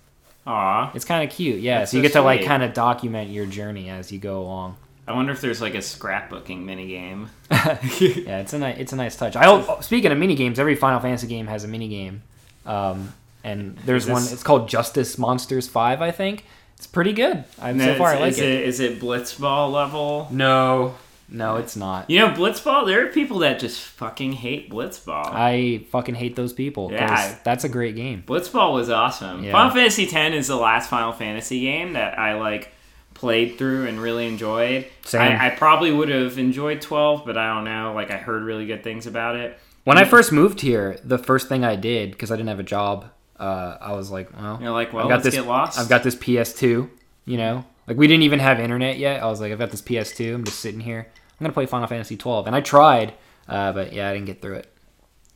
[0.45, 0.91] Aw.
[0.93, 1.79] It's kind of cute, yeah.
[1.79, 4.41] That's so you so get to like kind of document your journey as you go
[4.41, 4.77] along.
[5.07, 7.27] I wonder if there's like a scrapbooking minigame.
[8.25, 9.35] Yeah, it's a nice it's a nice touch.
[9.35, 12.23] I oh, speaking of mini games, every Final Fantasy game has a mini game,
[12.65, 13.13] um,
[13.43, 14.23] and there's this- one.
[14.23, 16.45] It's called Justice Monsters Five, I think.
[16.77, 17.45] It's pretty good.
[17.61, 18.49] I'm so far I like is it.
[18.49, 18.67] it.
[18.67, 20.27] Is it Blitzball level?
[20.29, 20.95] No,
[21.29, 22.09] no, it's not.
[22.09, 22.85] You know, Blitzball.
[22.85, 25.27] There are people that just fucking hate Blitzball.
[25.31, 26.91] I fucking hate those people.
[26.91, 27.37] Yeah.
[27.43, 28.23] that's a great game.
[28.27, 29.43] Blitzball was awesome.
[29.43, 29.53] Yeah.
[29.53, 32.71] Final Fantasy X is the last Final Fantasy game that I like
[33.15, 34.85] played through and really enjoyed.
[35.03, 35.21] Same.
[35.21, 37.93] I, I probably would have enjoyed 12, but I don't know.
[37.95, 39.57] Like I heard really good things about it.
[39.83, 42.63] When I first moved here, the first thing I did because I didn't have a
[42.63, 43.05] job,
[43.39, 45.35] uh, I was like, well, You're like, well, I've got let's this.
[45.35, 45.79] get lost.
[45.79, 46.89] I've got this PS2.
[47.27, 49.23] You know, like we didn't even have internet yet.
[49.23, 50.35] I was like, I've got this PS2.
[50.35, 51.07] I'm just sitting here.
[51.09, 53.13] I'm gonna play Final Fantasy 12, and I tried,
[53.49, 54.71] uh, but yeah, I didn't get through it.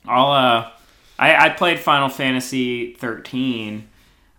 [0.06, 0.72] I'll uh,
[1.18, 3.89] I, I played Final Fantasy 13.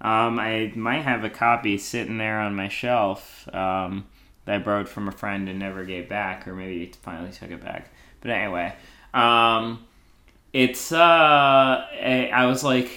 [0.00, 4.06] Um, I might have a copy sitting there on my shelf um,
[4.46, 7.50] that I borrowed from a friend and never gave back, or maybe he finally took
[7.50, 7.90] it back.
[8.20, 8.74] But anyway,
[9.12, 9.84] um,
[10.52, 12.90] it's uh, I I was like,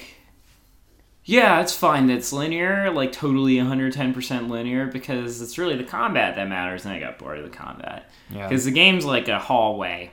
[1.25, 2.07] yeah, it's fine.
[2.07, 6.85] that It's linear, like totally 110% linear, because it's really the combat that matters.
[6.85, 10.11] And I got bored of the combat Yeah, because the game's like a hallway.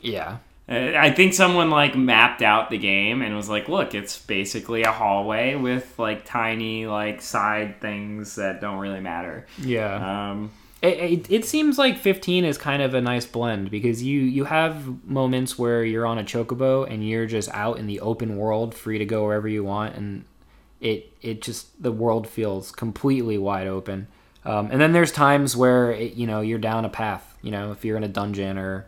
[0.00, 4.82] yeah, I think someone like mapped out the game and was like, "Look, it's basically
[4.82, 10.30] a hallway with like tiny like side things that don't really matter." yeah.
[10.30, 14.20] Um, It, it, it seems like 15 is kind of a nice blend because you
[14.20, 18.36] you have moments where you're on a chocobo and you're just out in the open
[18.36, 20.24] world, free to go wherever you want, and
[20.80, 24.06] it it just the world feels completely wide open.
[24.44, 27.36] Um, and then there's times where it, you know you're down a path.
[27.42, 28.86] You know, if you're in a dungeon or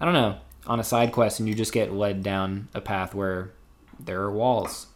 [0.00, 3.14] I don't know on a side quest and you just get led down a path
[3.14, 3.50] where
[3.98, 4.86] there are walls,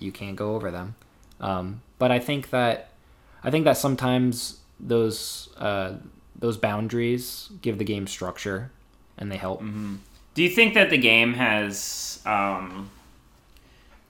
[0.00, 0.96] you can't go over them.
[1.40, 2.90] Um, but I think that
[3.44, 5.94] I think that sometimes those uh,
[6.34, 8.72] those boundaries give the game structure
[9.18, 9.62] and they help.
[10.34, 12.90] do you think that the game has um,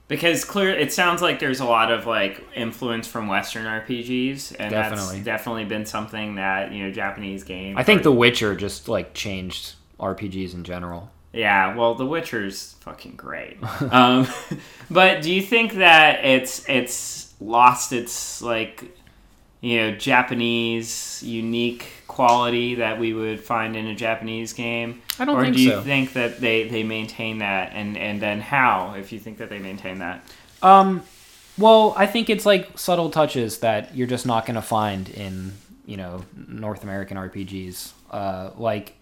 [0.06, 4.70] because clear it sounds like there's a lot of like influence from Western RPGs, and
[4.70, 5.16] Definitely.
[5.16, 7.76] that's definitely been something that you know Japanese games.
[7.78, 11.10] I think The Witcher just like changed RPGs in general.
[11.32, 13.58] Yeah, well, The Witcher's fucking great.
[13.92, 14.26] um,
[14.90, 18.84] but do you think that it's it's lost its like
[19.60, 25.02] you know Japanese unique quality that we would find in a Japanese game?
[25.18, 25.82] I don't or think do you so.
[25.82, 28.94] think that they they maintain that, and and then how?
[28.98, 30.24] If you think that they maintain that,
[30.62, 31.02] Um,
[31.58, 35.52] well, I think it's like subtle touches that you're just not gonna find in
[35.86, 37.92] you know North American RPGs.
[38.10, 38.94] Uh, like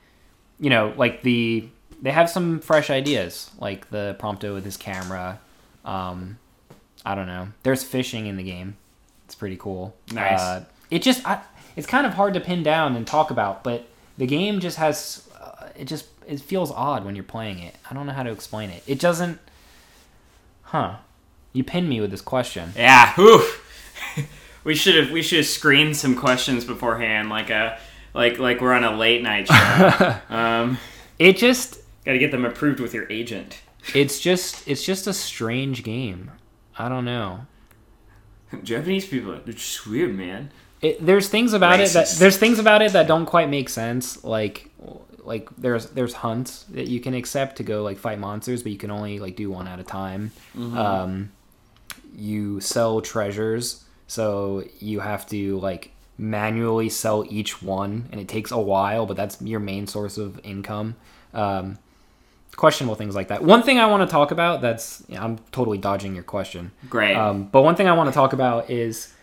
[0.61, 1.69] you know, like the
[2.01, 5.41] they have some fresh ideas, like the Prompto with his camera.
[5.85, 6.39] Um,
[7.05, 7.49] I don't know.
[7.63, 8.77] There's fishing in the game.
[9.25, 9.95] It's pretty cool.
[10.13, 10.41] Nice.
[10.41, 11.43] Uh, it just I,
[11.77, 15.29] it's kind of hard to pin down and talk about, but the game just has
[15.41, 17.75] uh, it just it feels odd when you're playing it.
[17.91, 18.83] I don't know how to explain it.
[18.87, 19.39] It doesn't.
[20.63, 20.97] Huh.
[21.53, 22.73] You pinned me with this question.
[22.77, 23.15] yeah,
[24.65, 27.79] we should have we should have screened some questions beforehand, like a
[28.15, 30.15] like like we're on a late night show.
[30.35, 30.79] um,
[31.19, 33.61] It just Got to get them approved with your agent.
[33.95, 36.31] it's just it's just a strange game.
[36.79, 37.47] I don't know.
[38.63, 40.51] Japanese people, they're just weird, man.
[40.81, 44.25] It, there's things about it that there's things about it that don't quite make sense.
[44.25, 44.71] Like
[45.19, 48.79] like there's there's hunts that you can accept to go like fight monsters, but you
[48.79, 50.31] can only like do one at a time.
[50.57, 51.31] Um,
[52.17, 58.51] you sell treasures, so you have to like manually sell each one, and it takes
[58.51, 60.97] a while, but that's your main source of income.
[61.33, 61.79] Um,
[62.57, 63.45] questionable things like that.
[63.45, 66.73] One thing I want to talk about that's yeah, I'm totally dodging your question.
[66.91, 67.15] Great.
[67.17, 69.15] Um, but one thing I want to talk about is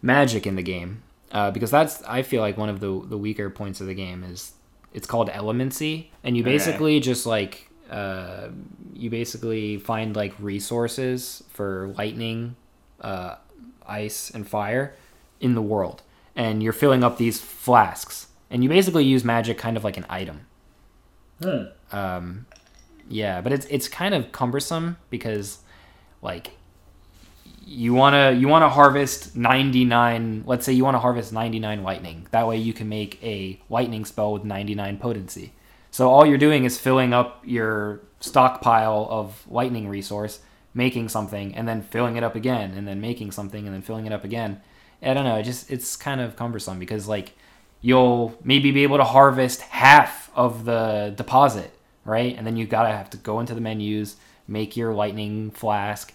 [0.00, 3.50] magic in the game uh, because that's I feel like one of the the weaker
[3.50, 4.52] points of the game is
[4.94, 6.52] it's called elemancy, and you Okay.
[6.52, 8.48] basically just like uh,
[8.94, 12.56] you basically find like resources for lightning,
[13.00, 13.34] uh,
[13.86, 14.94] ice, and fire
[15.40, 16.02] in the world,
[16.38, 20.06] and you're filling up these flasks, and you basically use magic kind of like an
[20.08, 20.46] item.
[21.92, 22.46] Um,
[23.08, 25.58] yeah, but it's it's kind of cumbersome because
[26.22, 26.52] like
[27.66, 31.82] you want to you want to harvest 99 let's say you want to harvest 99
[31.82, 32.26] lightning.
[32.30, 35.52] That way you can make a lightning spell with 99 potency.
[35.90, 40.40] So all you're doing is filling up your stockpile of lightning resource
[40.72, 44.06] making something and then filling it up again and then making something and then filling
[44.06, 44.60] it up again
[45.02, 47.32] i don't know it just it's kind of cumbersome because like
[47.80, 51.72] you'll maybe be able to harvest half of the deposit
[52.04, 56.12] right and then you gotta have to go into the menus make your lightning flask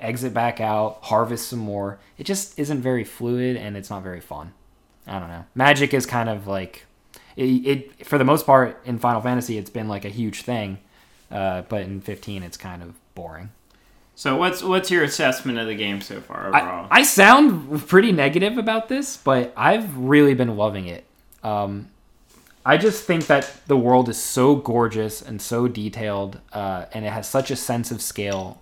[0.00, 1.98] exit back out, harvest some more.
[2.16, 4.52] It just isn't very fluid and it's not very fun.
[5.06, 5.44] I don't know.
[5.54, 6.84] Magic is kind of like
[7.36, 10.78] it, it for the most part in Final Fantasy it's been like a huge thing.
[11.30, 13.50] Uh, but in 15 it's kind of boring.
[14.18, 16.88] So what's what's your assessment of the game so far overall?
[16.90, 21.04] I, I sound pretty negative about this, but I've really been loving it.
[21.44, 21.90] Um,
[22.66, 27.12] I just think that the world is so gorgeous and so detailed, uh, and it
[27.12, 28.60] has such a sense of scale.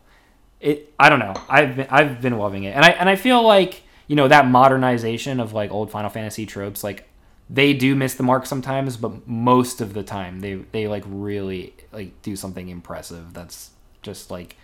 [0.61, 1.33] It I don't know.
[1.49, 4.47] I've been I've been loving it, and I and I feel like you know that
[4.47, 7.09] modernization of like old Final Fantasy tropes, like
[7.49, 11.73] they do miss the mark sometimes, but most of the time they they like really
[11.93, 13.33] like do something impressive.
[13.33, 13.71] That's
[14.03, 14.57] just like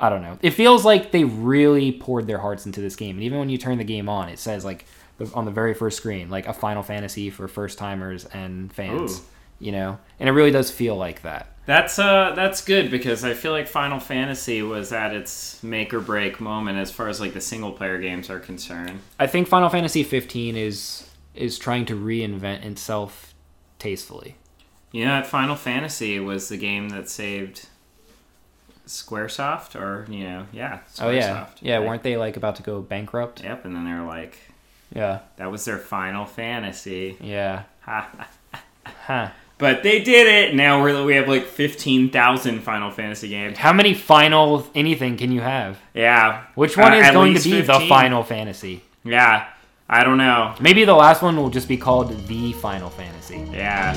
[0.00, 0.38] I don't know.
[0.42, 3.16] It feels like they really poured their hearts into this game.
[3.16, 4.84] And even when you turn the game on, it says like
[5.18, 9.18] the- on the very first screen, like a Final Fantasy for first timers and fans.
[9.20, 9.22] Ooh.
[9.60, 11.48] You know, and it really does feel like that.
[11.66, 15.98] That's uh that's good because I feel like Final Fantasy was at its make or
[16.00, 19.00] break moment as far as like the single player games are concerned.
[19.18, 23.34] I think Final Fantasy 15 is is trying to reinvent itself
[23.80, 24.36] tastefully.
[24.92, 27.66] You know, Final Fantasy was the game that saved
[28.88, 31.02] Squaresoft, or you know, yeah, Squaresoft.
[31.04, 31.76] Oh yeah, yeah.
[31.76, 31.86] right?
[31.86, 33.42] Weren't they like about to go bankrupt?
[33.42, 34.36] Yep, and then they're like,
[34.94, 37.16] Yeah, that was their Final Fantasy.
[37.20, 37.62] yeah.
[37.82, 38.28] Ha.
[39.06, 39.30] Huh.
[39.58, 40.54] but they did it.
[40.54, 43.56] Now we're we have like fifteen thousand Final Fantasy games.
[43.58, 45.78] How many final anything can you have?
[45.94, 48.82] Yeah, Which one Uh, is going to be the Final Fantasy?
[49.04, 49.46] Yeah,
[49.88, 50.54] I don't know.
[50.60, 53.94] Maybe the last one will just be called the Final Fantasy, Yeah.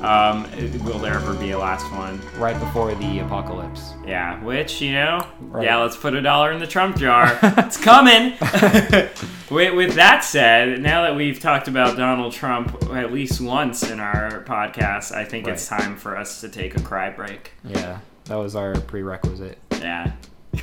[0.00, 0.44] Um,
[0.84, 2.20] will there ever be a last one?
[2.38, 3.92] right before the apocalypse.
[4.06, 5.64] Yeah, which, you know, Right.
[5.64, 7.38] yeah, let's put a dollar in the Trump jar.
[7.42, 8.32] it's coming.
[9.50, 14.00] with, with that said, now that we've talked about Donald Trump at least once in
[14.00, 17.52] our podcast, I think it's time for us to take a cry break.
[17.64, 19.58] Yeah, that was our prerequisite.
[19.72, 20.12] Yeah.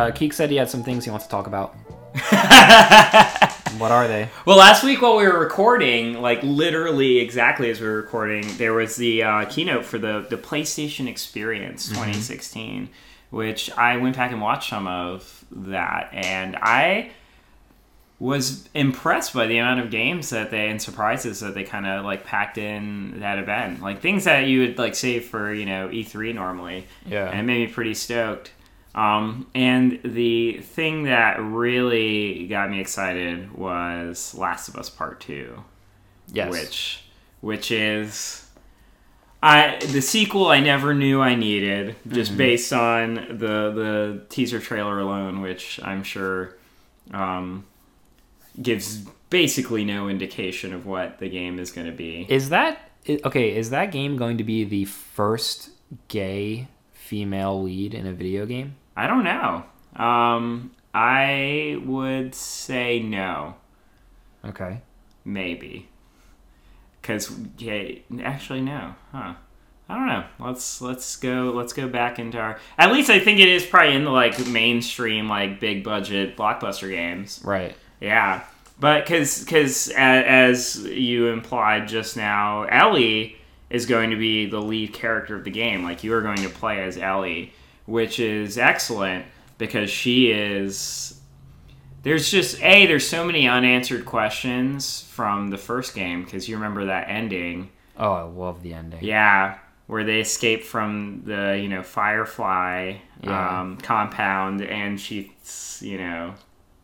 [0.00, 1.74] Uh, Keek said he had some things he wants to talk about.
[3.78, 4.30] what are they?
[4.46, 8.72] Well, last week while we were recording, like literally exactly as we were recording, there
[8.72, 12.88] was the uh, keynote for the, the PlayStation Experience 2016,
[13.28, 17.10] which I went back and watched some of that, and I
[18.18, 22.06] was impressed by the amount of games that they and surprises that they kind of
[22.06, 25.88] like packed in that event, like things that you would like save for you know
[25.88, 27.28] E3 normally Yeah.
[27.30, 28.52] and it made me pretty stoked.
[28.94, 35.62] Um, and the thing that really got me excited was Last of Us Part Two,
[36.32, 36.50] yes.
[36.50, 37.04] which
[37.40, 38.48] which is
[39.42, 44.98] I the sequel I never knew I needed just based on the the teaser trailer
[44.98, 46.56] alone, which I'm sure
[47.12, 47.64] um,
[48.60, 52.26] gives basically no indication of what the game is going to be.
[52.28, 53.56] Is that okay?
[53.56, 55.70] Is that game going to be the first
[56.08, 58.76] gay female lead in a video game?
[59.00, 59.64] I don't know.
[59.96, 63.54] Um, I would say no.
[64.44, 64.82] Okay.
[65.24, 65.88] Maybe.
[67.02, 67.92] Cause yeah,
[68.22, 69.36] actually no, huh?
[69.88, 70.24] I don't know.
[70.38, 72.60] Let's let's go let's go back into our.
[72.76, 76.90] At least I think it is probably in the like mainstream like big budget blockbuster
[76.90, 77.40] games.
[77.42, 77.74] Right.
[78.02, 78.44] Yeah,
[78.78, 83.38] but because because as you implied just now, Ellie
[83.70, 85.84] is going to be the lead character of the game.
[85.84, 87.54] Like you are going to play as Ellie,
[87.90, 89.26] which is excellent
[89.58, 91.20] because she is.
[92.02, 96.86] There's just a there's so many unanswered questions from the first game because you remember
[96.86, 97.70] that ending.
[97.98, 99.04] Oh, I love the ending.
[99.04, 103.60] Yeah, where they escape from the you know Firefly Yeah.
[103.60, 105.32] um, compound, and she
[105.80, 106.34] you know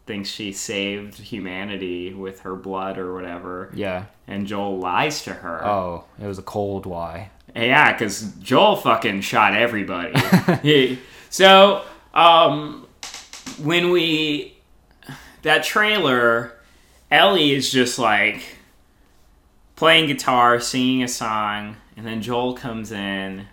[0.06, 4.04] thinks she saved humanity with her blood or whatever, Yeah.
[4.28, 5.64] and Joel lies to her.
[5.66, 7.30] Oh, it was a cold why.
[7.56, 10.12] Yeah, because Joel fucking shot everybody.
[10.62, 10.98] He-
[11.30, 11.82] so,
[12.14, 12.86] um,
[13.62, 14.56] when we
[15.42, 16.52] that trailer,
[17.10, 18.42] Ellie is just like
[19.74, 23.46] playing guitar, singing a song, and then Joel comes in,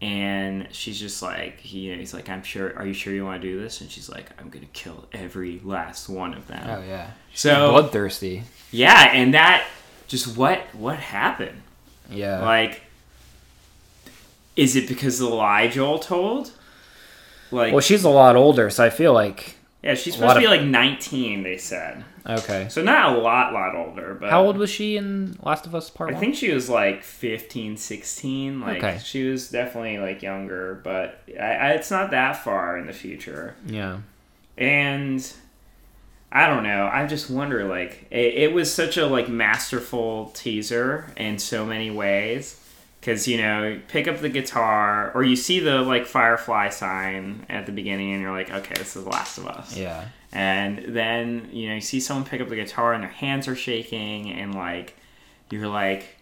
[0.00, 2.76] and she's just like, he, he's like, I'm sure.
[2.76, 3.80] Are you sure you want to do this?
[3.80, 6.64] And she's like, I'm gonna kill every last one of them.
[6.68, 7.10] Oh yeah.
[7.34, 8.42] So Bloodthirsty.
[8.70, 9.64] yeah, and that
[10.08, 11.62] just what what happened?
[12.10, 12.42] Yeah.
[12.42, 12.82] Like,
[14.56, 16.52] is it because of the lie Joel told?
[17.50, 20.44] Like, well, she's a lot older, so I feel like yeah, she's supposed to be
[20.46, 22.04] of- like 19, they said.
[22.26, 22.68] okay.
[22.70, 25.90] So not a lot, lot older, but How old was she in Last of Us
[25.90, 28.60] Part I think she was like 15, 16.
[28.60, 28.98] Like, Okay.
[29.04, 33.54] she was definitely like younger, but I, I, it's not that far in the future.
[33.66, 33.98] Yeah.
[34.56, 35.30] And
[36.30, 36.88] I don't know.
[36.90, 41.90] I just wonder, like, it, it was such a like masterful teaser in so many
[41.90, 42.58] ways.
[43.02, 47.66] Because you know, pick up the guitar, or you see the like Firefly sign at
[47.66, 49.76] the beginning, and you're like, okay, this is the Last of Us.
[49.76, 50.06] Yeah.
[50.32, 53.56] And then you know, you see someone pick up the guitar, and their hands are
[53.56, 54.96] shaking, and like,
[55.50, 56.16] you're like,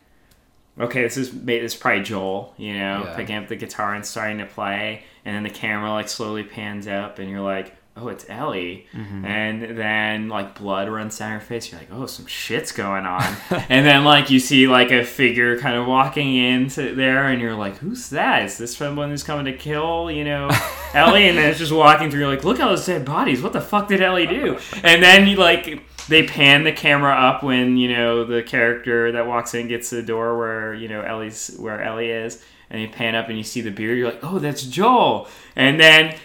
[0.78, 3.14] okay, this is this is probably Joel, you know, Yeah.
[3.14, 6.88] picking up the guitar and starting to play, and then the camera like slowly pans
[6.88, 9.24] up, and you're like, oh, it's Ellie, Mm-hmm.
[9.24, 11.70] and then like blood runs down her face.
[11.70, 13.22] You're like, oh, some shit's going on,
[13.68, 17.54] and then like you see like a figure kind of walking into there, and you're
[17.54, 18.44] like, who's that?
[18.44, 20.48] Is this someone who's coming to kill, you know,
[20.94, 21.28] Ellie?
[21.28, 22.20] And then it's just walking through.
[22.20, 23.42] You're like, look at all those dead bodies.
[23.42, 24.58] What the fuck did Ellie do?
[24.82, 29.26] And then you like they pan the camera up when you know the character that
[29.26, 32.88] walks in gets to the door where you know Ellie's where Ellie is, and you
[32.88, 33.98] pan up and you see the beard.
[33.98, 35.28] You're like, oh, that's Joel.
[35.56, 36.16] And then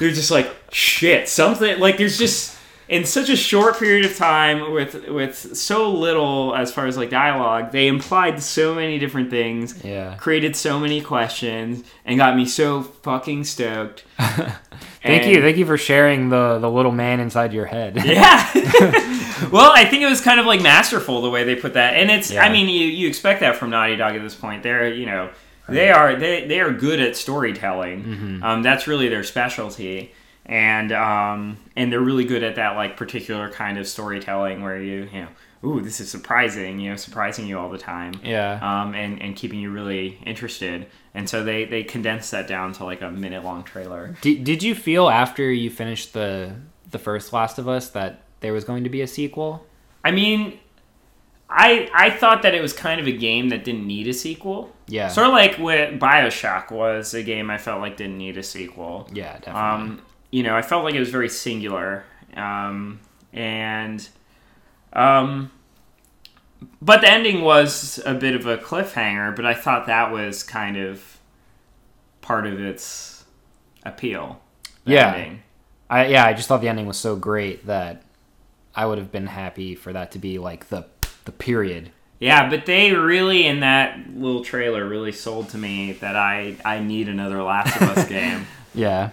[0.00, 2.56] you're just like, shit, something like there's just
[2.88, 7.08] in such a short period of time with with so little as far as like
[7.10, 10.16] dialogue, they implied so many different things Yeah.
[10.16, 14.04] created so many questions and got me so fucking stoked.
[14.18, 15.40] Thank And- you.
[15.40, 17.96] Thank you for sharing the the little man inside your head.
[18.04, 18.50] Yeah.
[19.52, 22.10] well, I think it was kind of like masterful the way they put that, and
[22.10, 22.30] it's.
[22.32, 22.44] Yeah.
[22.44, 24.62] I mean, you you expect that from Naughty Dog at this point.
[24.64, 25.30] They're you know
[25.70, 28.04] they are they they are good at storytelling.
[28.04, 28.42] Mm-hmm.
[28.42, 30.12] Um, that's really their specialty.
[30.46, 35.08] And um, and they're really good at that like particular kind of storytelling where you
[35.12, 35.28] you know
[35.62, 38.58] ooh this is surprising you know surprising you all the time Yeah.
[38.62, 42.84] um, and and keeping you really interested and so they they condensed that down to
[42.84, 46.54] like a minute long trailer Did, did you feel after you finished the
[46.90, 49.64] the first Last of Us that there was going to be a sequel?
[50.02, 50.58] I mean,
[51.50, 54.72] I I thought that it was kind of a game that didn't need a sequel.
[54.86, 55.08] Yeah.
[55.08, 59.08] Sort of like what Bioshock was a game I felt like didn't need a sequel.
[59.12, 59.60] Yeah, definitely.
[59.60, 62.04] Um, you know, I felt like it was very singular,
[62.36, 63.00] um,
[63.32, 64.08] and
[64.92, 65.50] um,
[66.80, 69.34] but the ending was a bit of a cliffhanger.
[69.34, 71.18] But I thought that was kind of
[72.20, 73.24] part of its
[73.84, 74.40] appeal.
[74.84, 75.14] Yeah.
[75.14, 75.42] ending.
[75.88, 78.04] I yeah, I just thought the ending was so great that
[78.74, 80.86] I would have been happy for that to be like the
[81.24, 81.90] the period.
[82.18, 86.80] Yeah, but they really in that little trailer really sold to me that I I
[86.80, 88.46] need another Last of Us game.
[88.74, 89.10] Yeah.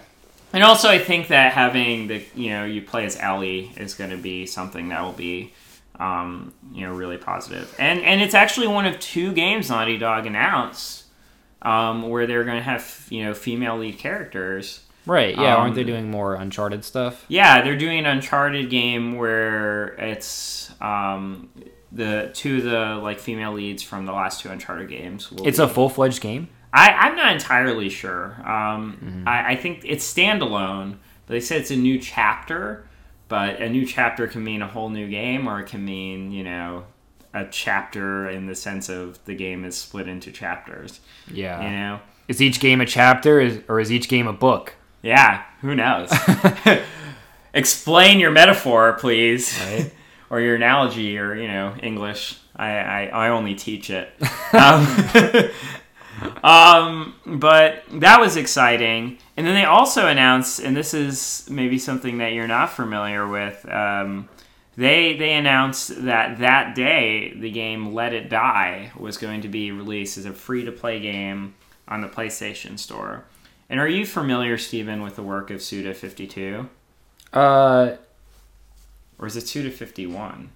[0.52, 4.10] And also I think that having the you know, you play as Ellie is going
[4.10, 5.52] to be something that will be
[5.98, 7.74] um, you know, really positive.
[7.78, 11.04] And and it's actually one of two games Naughty Dog announced
[11.62, 14.84] um, where they're going to have, you know, female lead characters.
[15.06, 15.34] Right.
[15.34, 17.24] Yeah, Um, aren't they doing more Uncharted stuff?
[17.28, 21.48] Yeah, they're doing an Uncharted game where it's um,
[21.92, 25.30] the two of the like female leads from the last two Uncharted games.
[25.32, 26.48] Will It's be- a full fledged game.
[26.72, 28.36] I, I'm not entirely sure.
[28.44, 29.28] Um, Mm-hmm.
[29.28, 32.84] I, I think it's standalone, but they said it's a new chapter.
[33.28, 36.44] But a new chapter can mean a whole new game, or it can mean you
[36.44, 36.84] know
[37.34, 41.00] a chapter in the sense of the game is split into chapters.
[41.30, 41.62] Yeah.
[41.62, 44.74] You know, Is each game a chapter, is, or is each game a book?
[45.02, 45.42] yeah.
[45.60, 46.10] Who knows?
[47.54, 49.92] Explain your metaphor, please, Right.
[50.30, 52.38] Or your analogy, or you know English.
[52.56, 54.10] I I, I only teach it.
[54.52, 54.86] Um,
[56.42, 59.18] Um, but that was exciting.
[59.36, 63.64] And then they also announced, and this is maybe something that you're not familiar with.
[63.70, 64.28] Um,
[64.76, 69.70] they they announced that that day the game Let It Die was going to be
[69.72, 71.54] released as a free to play game
[71.86, 73.24] on the PlayStation Store.
[73.70, 76.68] And are you familiar, Stephen, with the work of Suda Fifty Two,
[77.32, 77.96] Uh,
[79.18, 80.50] or is it Suda Fifty One?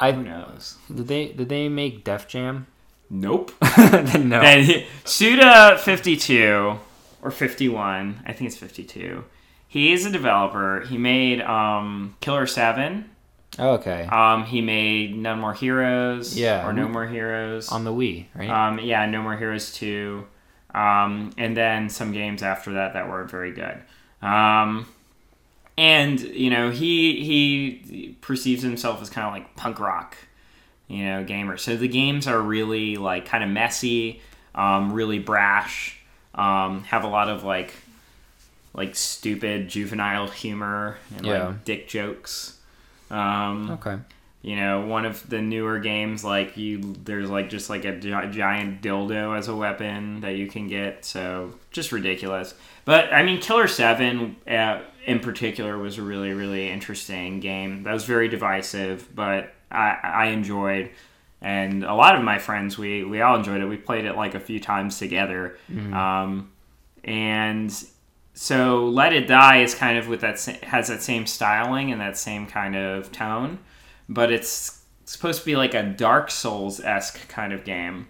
[0.00, 0.76] I Who knows?
[0.92, 2.66] did they did they make Def Jam?
[3.10, 3.52] Nope.
[3.62, 4.40] no.
[4.40, 6.78] And Suda fifty two
[7.22, 9.24] or fifty one, I think it's fifty two.
[9.68, 10.80] He is a developer.
[10.88, 13.10] He made um, Killer Seven.
[13.58, 14.04] Oh, okay.
[14.04, 16.36] Um, he made None More Heroes.
[16.36, 16.66] Yeah.
[16.66, 17.70] Or No More Heroes.
[17.70, 18.48] On the Wii, right?
[18.50, 20.26] Um, yeah, No More Heroes two.
[20.74, 23.80] Um, and then some games after that that weren't very good.
[24.22, 24.86] Um,
[25.76, 30.16] and you know he he perceives himself as kind of like punk rock,
[30.88, 31.56] you know, gamer.
[31.56, 34.20] So the games are really like kind of messy,
[34.54, 35.98] um, really brash,
[36.34, 37.74] um, have a lot of like
[38.72, 41.46] like stupid juvenile humor and Yeah.
[41.48, 42.58] like dick jokes.
[43.10, 43.98] Um, okay.
[44.42, 48.30] you know, one of the newer games, like you, there's like just like a gi-
[48.32, 51.04] giant dildo as a weapon that you can get.
[51.04, 52.54] So just ridiculous.
[52.84, 57.82] But I mean, Killer Seven uh, in particular was a really, really interesting game.
[57.82, 60.90] That was very divisive, but I, I enjoyed.
[61.40, 63.66] And a lot of my friends, we we all enjoyed it.
[63.66, 65.58] We played it like a few times together,
[65.94, 66.50] um,
[67.04, 67.70] and
[68.32, 72.16] so Let It Die is kind of with that has that same styling and that
[72.16, 73.58] same kind of tone,
[74.08, 78.08] but it's supposed to be like a Dark Souls esque kind of game.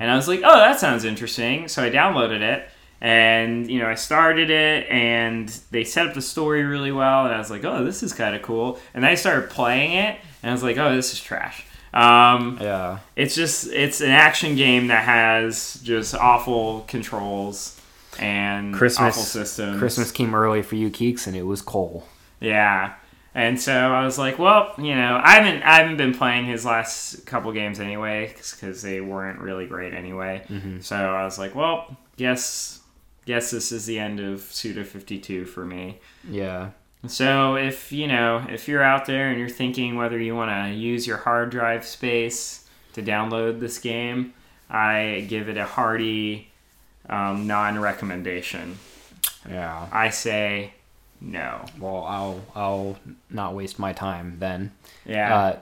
[0.00, 1.68] And I was like, oh, that sounds interesting.
[1.68, 2.68] So I downloaded it
[3.02, 7.34] and you know I started it and they set up the story really well and
[7.34, 8.78] I was like, oh, this is kind of cool.
[8.94, 11.66] And then I started playing it and I was like, oh, this is trash.
[11.92, 13.00] Um, Yeah.
[13.16, 17.78] it's just it's an action game that has just awful controls
[18.18, 19.78] and Christmas awful systems.
[19.78, 22.06] Christmas came early for you geeks, and it was coal.
[22.40, 22.94] yeah.
[23.34, 26.66] And so I was like, well, you know, I haven't I haven't been playing his
[26.66, 30.44] last couple games anyway because they weren't really great anyway.
[30.82, 32.80] So I was like, well, guess
[33.26, 35.98] guess this is the end of Suda Fifty Two for me.
[36.28, 36.70] Yeah.
[37.06, 40.74] So if you know if you're out there and you're thinking whether you want to
[40.74, 44.34] use your hard drive space to download this game,
[44.70, 46.50] I give it a hearty
[47.08, 48.78] um, non-recommendation.
[49.48, 49.88] Yeah.
[49.90, 50.74] I say
[51.20, 51.64] no.
[51.78, 52.98] Well, I'll I'll
[53.30, 54.72] not waste my time then.
[55.04, 55.58] Yeah, Uh,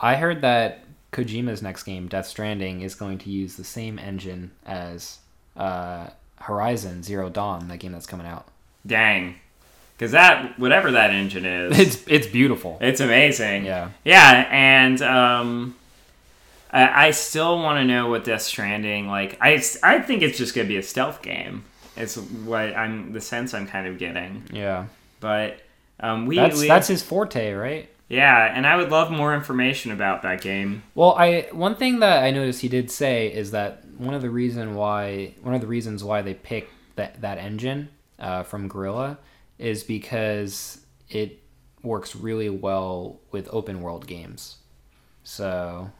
[0.00, 4.52] I heard that Kojima's next game, Death Stranding, is going to use the same engine
[4.64, 5.18] as
[5.56, 6.08] uh,
[6.40, 8.46] Horizon Zero Dawn, that game that's coming out.
[8.86, 9.34] dang,
[9.96, 12.78] because that whatever that engine is, It's it's beautiful.
[12.80, 13.64] it's amazing.
[13.64, 13.90] Yeah.
[14.04, 15.74] Yeah, and um,
[16.72, 19.36] I, I still want to know what Death Stranding like.
[19.40, 21.64] I I think it's just gonna be a stealth game.
[21.96, 24.44] It's what I'm the sense I'm kind of getting.
[24.52, 24.86] Yeah.
[25.20, 25.60] But
[25.98, 27.88] um, we, That's we that's his forte, right?
[28.08, 30.82] Yeah, and I would love more information about that game.
[30.94, 34.30] Well, I one thing that I noticed he did say is that one of the
[34.30, 39.18] reason why one of the reasons why they picked that that engine uh, from Guerrilla
[39.58, 40.80] is because
[41.10, 41.42] it
[41.82, 44.56] works really well with open world games.
[45.22, 45.90] So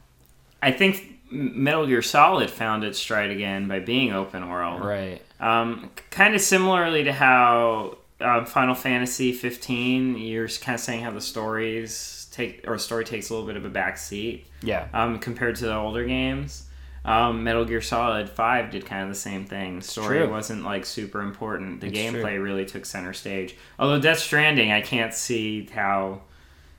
[0.63, 4.83] I think Metal Gear Solid found its stride again by being open world.
[4.83, 11.03] right, Um, kind of similarly to how um, Final Fantasy 15, you're kind of saying
[11.03, 14.45] how the stories take or story takes a little bit of a backseat.
[14.63, 16.65] yeah, um, compared to the older games.
[17.05, 19.81] Um, Metal Gear Solid 5 did kind of the same thing.
[19.81, 20.31] Story true.
[20.31, 21.81] wasn't like super important.
[21.81, 23.57] The It's gameplay really took center stage.
[23.79, 26.23] Although Death Stranding, I can't see how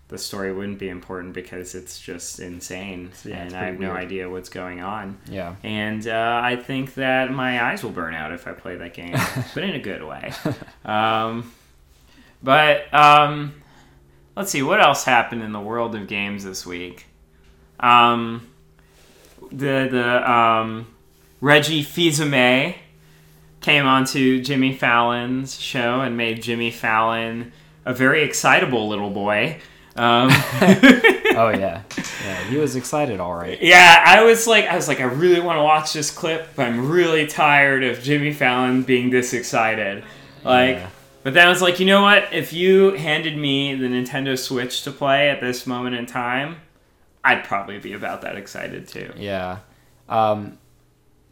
[0.10, 3.98] the story wouldn't be important because it's just insane Yeah, and I have pretty no
[3.98, 5.18] idea what's going on.
[5.30, 5.56] yeah.
[5.64, 9.16] And uh, I think that my eyes will burn out if I play that game,
[9.54, 10.34] but in a good way.
[10.84, 11.52] Um,
[12.44, 13.54] but um,
[14.36, 17.06] let's see what else happened in the world of games this week.
[17.80, 18.48] Um,
[19.52, 20.88] the the um,
[21.40, 22.76] Reggie Fils-Aimé
[23.62, 27.52] came onto Jimmy Fallon's show and made Jimmy Fallon
[27.86, 29.60] a very excitable little boy.
[30.00, 30.30] Um,
[31.42, 31.84] Oh yeah,
[32.26, 32.44] yeah.
[32.50, 33.62] He was excited, all right.
[33.62, 36.66] Yeah, I was like, I was like, I really want to watch this clip, but
[36.68, 40.04] I'm really tired of Jimmy Fallon being this excited.
[40.44, 40.90] Like, Yeah.
[41.24, 42.34] but then I was like, you know what?
[42.34, 46.58] If you handed me the Nintendo Switch to play at this moment in time,
[47.24, 49.14] I'd probably be about that excited too.
[49.16, 49.60] Yeah,
[50.10, 50.58] um,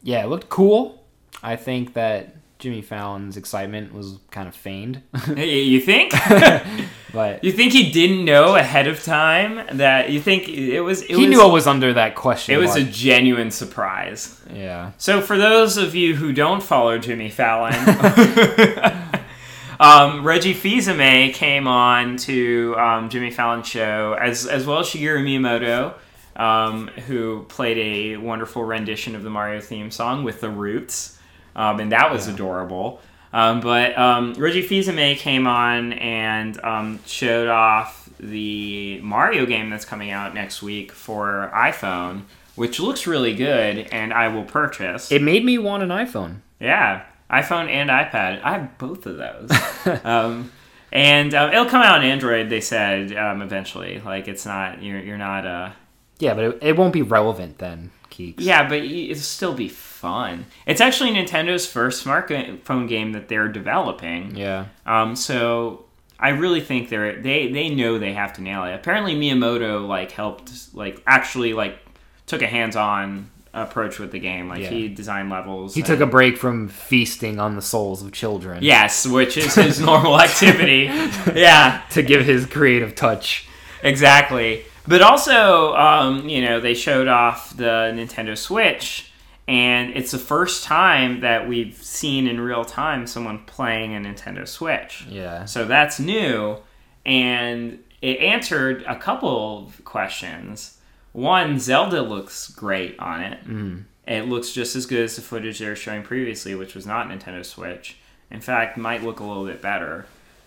[0.03, 0.23] yeah.
[0.23, 1.03] It looked cool.
[1.43, 5.01] I think that Jimmy Fallon's excitement was kind of feigned,
[5.35, 6.13] you think?
[7.13, 10.09] but you think he didn't know ahead of time that?
[10.09, 11.01] You think it was?
[11.01, 12.55] It he was, knew it was under that question.
[12.55, 14.39] It was a genuine surprise.
[14.53, 14.91] yeah.
[14.97, 17.73] So, for those of you who don't follow Jimmy Fallon,
[19.79, 25.23] um, Reggie Fils-Aimé came on to um, Jimmy Fallon's show, as as well as Shigeru
[25.23, 25.93] Miyamoto,
[26.35, 31.17] um, who played a wonderful rendition of the Mario theme song with the Roots,
[31.55, 33.01] um, and that was adorable.
[33.37, 39.85] Um, but um, Reggie Fils-Aimé came on and um, showed off the Mario game that's
[39.85, 42.23] coming out next week for iPhone,
[42.55, 45.11] which looks really good, and I will purchase.
[45.11, 46.37] It made me want an iPhone.
[46.59, 48.41] Yeah, iPhone and iPad.
[48.41, 49.51] I have both of those.
[50.03, 50.51] um,
[50.91, 52.49] and um, it'll come out on Android.
[52.49, 54.01] They said um, eventually.
[54.03, 55.69] Like it's not you're you're not uh
[56.17, 58.37] Yeah, but it, it won't be relevant then, Keeks.
[58.39, 59.67] yeah, but it'll still be
[59.97, 60.45] fun.
[60.65, 64.35] It's actually Nintendo's first smartphone game that they're developing.
[64.35, 64.65] Yeah.
[64.85, 65.85] Um, so
[66.19, 68.73] I really think they're they they know they have to nail it.
[68.73, 71.79] Apparently Miyamoto like helped like actually like
[72.27, 74.47] took a hands on approach with the game.
[74.49, 74.69] Like Yeah.
[74.69, 75.73] he designed levels.
[75.73, 78.63] He and- took a break from feasting on the souls of children.
[78.63, 80.83] Yes, which is his normal activity.
[81.35, 83.47] Yeah, To give his creative touch.
[83.83, 84.63] exactly.
[84.87, 89.06] But also, um, you know, they showed off the Nintendo Switch,
[89.47, 94.47] and it's the first time that we've seen in real time someone playing a Nintendo
[94.47, 95.05] Switch.
[95.09, 95.45] Yeah.
[95.45, 96.57] So that's new,
[97.05, 100.77] and it answered a couple of questions.
[101.13, 103.47] One, Zelda looks great on it.
[103.47, 103.85] Mm.
[104.05, 107.07] It looks just as good as the footage they were showing previously, which was not
[107.07, 107.97] Nintendo Switch.
[108.29, 110.05] In fact, might look a little bit better.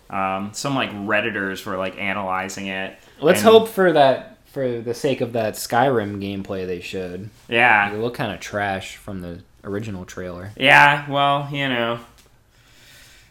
[0.09, 2.97] Um, some like redditors were like analyzing it.
[3.19, 7.29] Let's and- hope for that for the sake of that Skyrim gameplay they showed.
[7.47, 10.51] Yeah, It looked kind of trash from the original trailer.
[10.57, 11.99] Yeah, well, you know,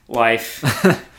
[0.08, 0.62] life.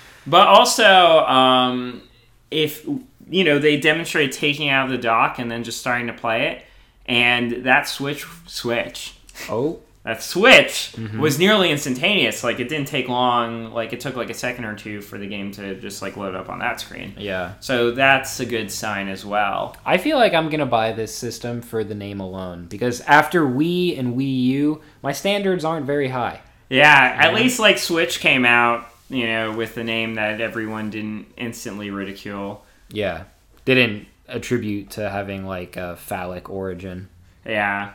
[0.28, 2.02] but also, um,
[2.50, 2.86] if
[3.30, 6.48] you know, they demonstrated taking out of the dock and then just starting to play
[6.48, 6.66] it,
[7.06, 9.16] and that switch switch.
[9.50, 11.20] Oh, That switch Mm-hmm.
[11.20, 12.44] was nearly instantaneous.
[12.44, 13.72] Like it didn't take long.
[13.72, 16.34] Like it took like a second or two for the game to just like load
[16.36, 17.14] up on that screen.
[17.18, 17.54] yeah.
[17.60, 19.76] So that's a good sign as well.
[19.86, 24.00] I feel like I'm gonna buy this system for the name alone because after Wii
[24.00, 26.42] and Wii U, my standards aren't very high.
[26.70, 31.28] Yeah, at least like Switch came out, you know, with the name that everyone didn't
[31.38, 32.66] instantly ridicule.
[32.90, 33.26] Yeah,
[33.66, 37.10] didn't attribute to having like a phallic origin.
[37.46, 37.92] Yeah.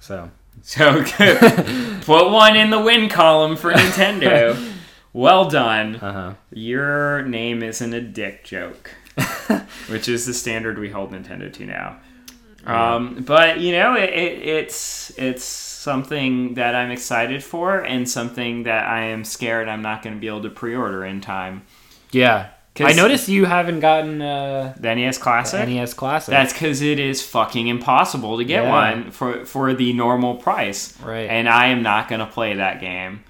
[0.00, 0.30] So
[0.62, 1.02] So
[2.02, 4.72] put one in the win column for Nintendo.
[5.12, 5.96] well done.
[5.96, 6.34] uh huh.
[6.52, 8.90] Your name isn't a dick joke,
[9.88, 11.98] which is the standard we hold Nintendo to now.
[12.66, 18.62] Um, but you know, it, it, it's it's something that I'm excited for, and something
[18.62, 21.62] that I am scared I'm not going to be able to pre-order in time.
[22.10, 22.50] Yeah,
[22.80, 25.68] I noticed you haven't gotten uh, The NES Classic.
[25.68, 26.30] NES Classic.
[26.32, 28.70] That's because it is fucking impossible to get Yeah.
[28.70, 30.98] one for for the normal price.
[31.00, 31.28] Right.
[31.30, 33.22] And I am not going to play that game,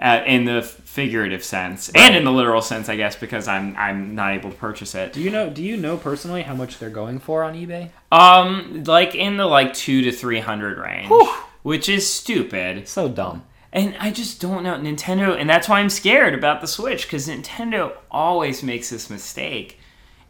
[0.00, 4.16] uh, in the figurative sense and in the literal sense, I guess, because I'm I'm
[4.16, 5.12] not able to purchase it.
[5.12, 5.48] do you know?
[5.48, 7.90] Do you know personally how much they're going for on eBay?
[8.10, 11.32] Um, like in the like two to three hundred range, Whew.
[11.62, 12.88] which is stupid.
[12.88, 13.44] So dumb.
[13.72, 17.28] And I just don't know Nintendo, and that's why I'm scared about the Switch because
[17.28, 19.78] Nintendo always makes this mistake.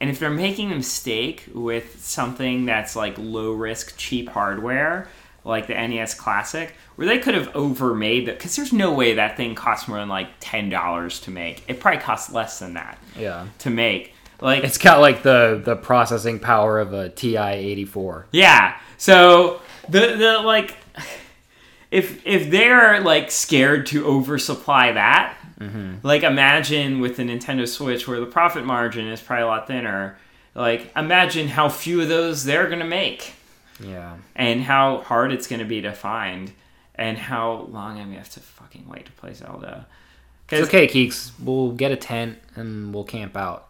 [0.01, 5.09] And if they're making a mistake with something that's like low risk, cheap hardware,
[5.45, 9.37] like the NES Classic, where they could have overmade that, because there's no way that
[9.37, 11.65] thing costs more than like ten dollars to make.
[11.69, 14.15] It probably costs less than that Yeah, to make.
[14.41, 18.27] Like it's got like the the processing power of a TI eighty four.
[18.31, 18.79] Yeah.
[18.99, 20.77] So the the like
[21.91, 25.95] if if they're like scared to oversupply that, mm-hmm.
[26.03, 30.19] like imagine with the Nintendo Switch where the profit margin is probably a lot thinner.
[30.55, 33.35] Like imagine how few of those they're gonna make,
[33.81, 34.17] Yeah.
[34.35, 36.53] and how hard it's gonna be to find,
[36.95, 39.87] and how long I'm gonna have to fucking wait to play Zelda.
[40.51, 41.33] It's okay, Keeks.
[41.39, 43.68] We'll get a tent and we'll camp out.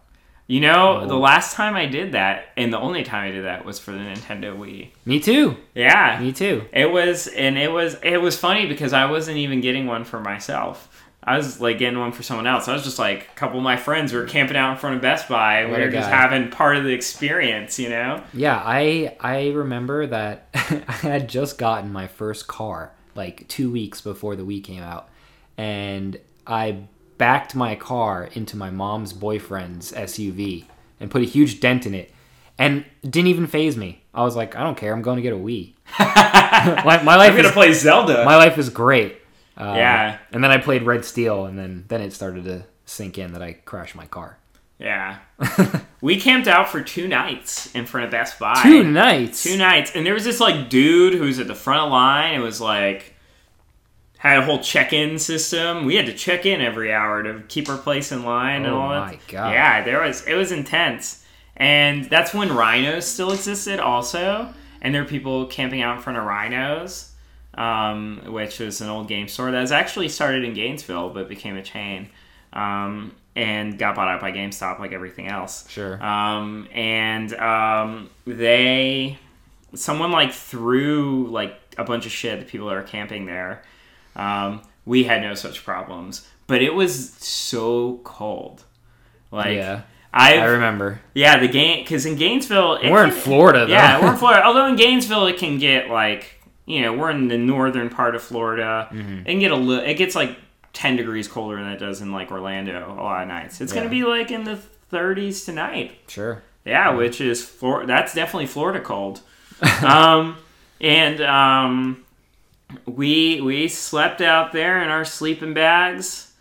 [0.49, 1.19] You know, the Oh.
[1.21, 3.99] last time I did that, and the only time I did that was for the
[3.99, 4.89] Nintendo Wii.
[5.05, 5.57] Me too.
[5.75, 6.65] Yeah, Me too.
[6.73, 10.19] It was, and it was, it was funny because I wasn't even getting one for
[10.21, 11.05] myself.
[11.23, 12.67] I was like getting one for someone else.
[12.67, 15.03] I was just like a couple of my friends were camping out in front of
[15.03, 15.61] Best Buy.
[15.61, 18.23] and We were just having part of the experience, you know.
[18.33, 24.01] Yeah, I I remember that I had just gotten my first car like two weeks
[24.01, 25.11] before the Wii came out,
[25.59, 26.85] and I
[27.19, 30.65] backed my car into my mom's boyfriend's SUV
[31.01, 32.13] and put a huge dent in it,
[32.59, 34.03] and didn't even faze me.
[34.15, 34.93] I was like, I don't care.
[34.93, 35.75] I'm going to get a Wii.
[35.99, 38.25] my, my life I'm gonna is play Zelda.
[38.25, 39.19] my life is great.
[39.57, 40.19] Um, Yeah.
[40.33, 43.43] And then I played Red Steel, and then then it started to sink in that
[43.43, 44.39] I crashed my car.
[44.79, 45.19] yeah,
[46.01, 48.61] we camped out for two nights in front of Best Buy.
[48.63, 49.43] Two nights.
[49.43, 51.95] two nights, and there was this like dude who was at the front of the
[51.95, 52.35] line.
[52.35, 53.15] It was like
[54.19, 55.85] had a whole check-in system.
[55.85, 58.79] We had to check in every hour to keep our place in line and Oh
[58.81, 59.01] all that.
[59.13, 59.53] my God.
[59.53, 61.25] Yeah, there was it was intense,
[61.57, 64.53] and that's when rhinos still existed also,
[64.83, 67.13] and there were people camping out in front of rhinos,
[67.55, 71.57] um, which was an old game store that was actually started in Gainesville but became
[71.57, 72.09] a chain,
[72.53, 75.69] um, and got bought out by GameStop like everything else.
[75.71, 76.03] Sure.
[76.03, 79.17] Um, and um, they,
[79.75, 83.63] someone like threw like a bunch of shit at people that are camping there.
[84.19, 88.65] Um, we had no such problems, but it was so cold.
[89.31, 91.01] Like yeah, I've, I remember.
[91.15, 93.73] yeah, the game because in Gainesville, it We're in Florida, though.
[93.73, 94.43] Yeah, we're in Florida.
[94.47, 98.23] Although in Gainesville, it can get like you know we're in the northern part of
[98.23, 98.89] Florida.
[98.91, 99.19] Mm-hmm.
[99.21, 99.85] It can get a little.
[99.85, 100.37] It gets like
[100.73, 103.61] ten degrees colder than it does in like Orlando a lot of nights.
[103.61, 104.59] It's gonna be like in the
[104.93, 105.99] 30s tonight.
[106.07, 106.43] Sure.
[106.65, 109.21] Yeah, which is Flor- that's definitely Florida cold.
[109.83, 110.37] um,
[110.81, 112.05] and um,
[112.87, 116.33] we we slept out there in our sleeping bags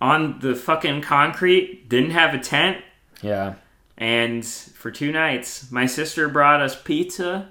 [0.00, 1.88] on the fucking concrete.
[1.88, 2.78] Didn't have a tent,
[3.22, 3.54] Yeah.
[3.96, 7.48] and for two nights, my sister brought us pizza.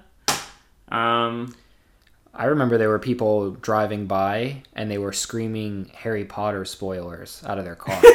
[0.88, 1.54] Um,
[2.34, 7.58] I remember there were people driving by and they were screaming Harry Potter spoilers out
[7.58, 8.00] of their car.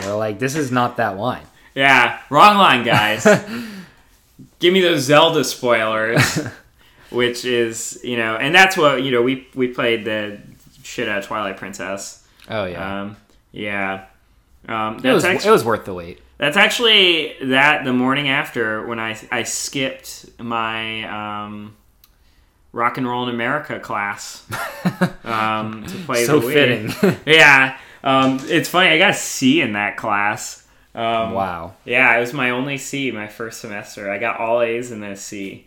[0.00, 1.44] They were like, "This is not that line."
[1.74, 3.24] yeah, wrong line, guys.
[4.60, 6.40] Give me those Zelda spoilers.
[7.10, 9.22] Which is, you know, and that's what you know.
[9.22, 10.38] We we played the
[10.82, 12.26] shit out of Twilight Princess.
[12.48, 13.02] Oh yeah.
[13.02, 13.16] Um,
[13.52, 14.04] yeah.
[14.68, 16.20] Um, it was act- it was worth the wait.
[16.38, 21.04] that's actually that the morning after when I I skipped my
[21.44, 21.76] um,
[22.72, 24.44] rock and roll in America class
[25.24, 26.52] um, to play so the Wii.
[26.52, 27.16] fitting.
[27.26, 27.78] Yeah.
[28.04, 28.90] Um, it's funny.
[28.90, 30.66] I got a C in that class.
[30.94, 31.74] Um, wow.
[31.84, 34.10] Yeah, it was my only C my first semester.
[34.10, 35.66] I got all A's and then a C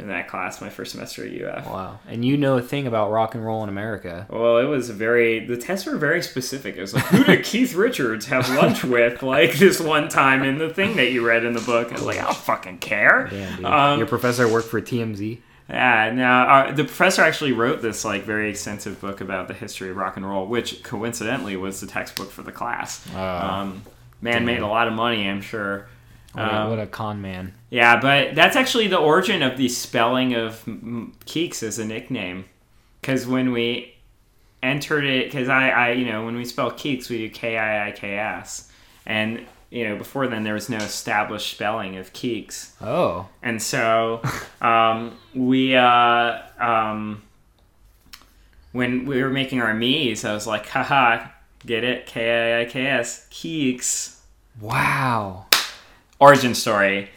[0.00, 1.66] in that class my first semester at UF.
[1.66, 2.00] Wow.
[2.08, 4.26] And you know a thing about rock and roll in America.
[4.28, 5.44] Well, it was very.
[5.46, 6.76] The tests were very specific.
[6.76, 9.22] It was like, who did Keith Richards have lunch with?
[9.22, 11.90] Like this one time in the thing that you read in the book.
[11.90, 13.28] I was like, I don't fucking care.
[13.30, 13.64] Damn, dude.
[13.64, 15.38] Um, Your professor worked for TMZ.
[15.68, 19.90] Yeah, now uh, the professor actually wrote this like very extensive book about the history
[19.90, 23.06] of rock and roll, which coincidentally was the textbook for the class.
[23.14, 23.20] Oh.
[23.20, 23.82] um,
[24.20, 25.86] man made a lot of money, I'm sure.
[26.32, 27.54] What, a, Um, what a con man.
[27.70, 32.44] Yeah, but that's actually the origin of the spelling of Keeks as a nickname.
[33.00, 33.94] Because when we
[34.62, 37.88] entered it, because I, I, you know, when we spell Keeks, we do K I
[37.88, 38.70] I K S,
[39.06, 43.28] and you know, before then there was no established spelling of Keeks, Oh.
[43.42, 44.20] and so
[44.60, 47.22] um, we, uh, um,
[48.72, 51.28] when we were making our Miis, I was like, haha,
[51.64, 54.18] get it, K I I K S, Keeks
[54.60, 55.46] Wow.
[56.20, 57.08] Origin story.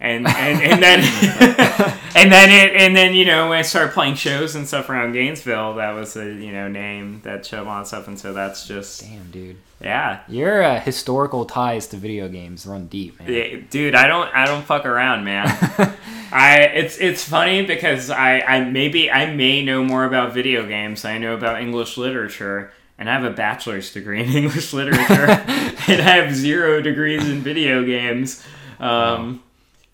[0.00, 0.98] And and, and then
[2.16, 5.12] and then it and then you know when I started playing shows and stuff around
[5.12, 8.08] Gainesville that was a you know name that showed on stuff.
[8.08, 9.58] And so that's just Damn, dude.
[9.80, 10.22] yeah.
[10.26, 13.32] Your uh, historical ties to video games run deep, man.
[13.32, 15.46] Yeah, dude I don't I don't fuck around man.
[16.32, 21.02] I it's it's funny because I I maybe I may know more about video games
[21.02, 22.72] than I know about English literature
[23.02, 27.40] and I have a bachelor's degree in English literature and I have zero degrees in
[27.40, 28.44] video games
[28.78, 29.42] um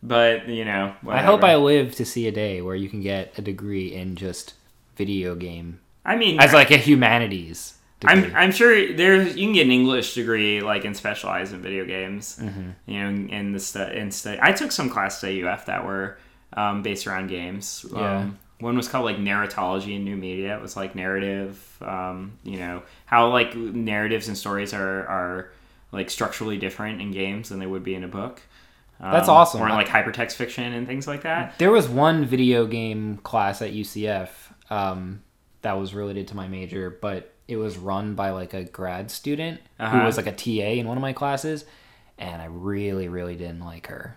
[0.03, 1.43] but you know I hope.
[1.43, 4.55] I live to see a day where you can get a degree in just
[4.97, 7.75] video game I mean, as like a humanities.
[8.01, 8.31] Degree.
[8.31, 11.85] I'm I'm sure there's you can get an English degree like and specialize in video
[11.85, 12.39] games.
[12.41, 12.71] Mm-hmm.
[12.87, 14.39] You know, in the stu- in study.
[14.41, 16.17] I took some classes at UF that were
[16.55, 17.85] um, based around games.
[17.93, 18.19] Yeah.
[18.21, 20.57] Um, one was called like narratology in new media.
[20.57, 21.65] It was like narrative.
[21.81, 25.51] Um, you know how like narratives and stories are are
[25.93, 28.43] like structurally different in games than they would be in a book.
[29.01, 29.63] Um, That's awesome.
[29.63, 31.59] Or in like hypertext fiction and things like that.
[31.59, 34.29] There was one video game class at UCF
[34.71, 35.23] um,
[35.63, 39.61] that was related to my major, but it was run by like a grad student
[39.79, 40.05] who Uh-huh.
[40.05, 41.65] was like a TA in one of my classes,
[42.19, 44.17] and I really, really didn't like her.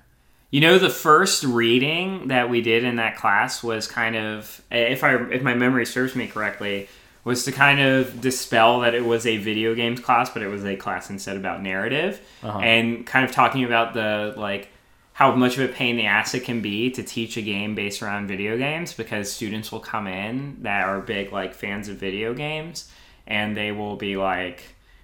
[0.51, 5.03] You know, the first reading that we did in that class was kind of, if
[5.03, 6.89] I if my memory serves me correctly,
[7.23, 10.65] was to kind of dispel that it was a video games class, but it was
[10.65, 12.59] a class instead about narrative, Uh-huh.
[12.59, 14.67] and kind of talking about the like
[15.13, 17.75] how much of a pain in the ass it can be to teach a game
[17.75, 21.95] based around video games because students will come in that are big like fans of
[21.97, 22.91] video games,
[23.25, 24.63] and they will be like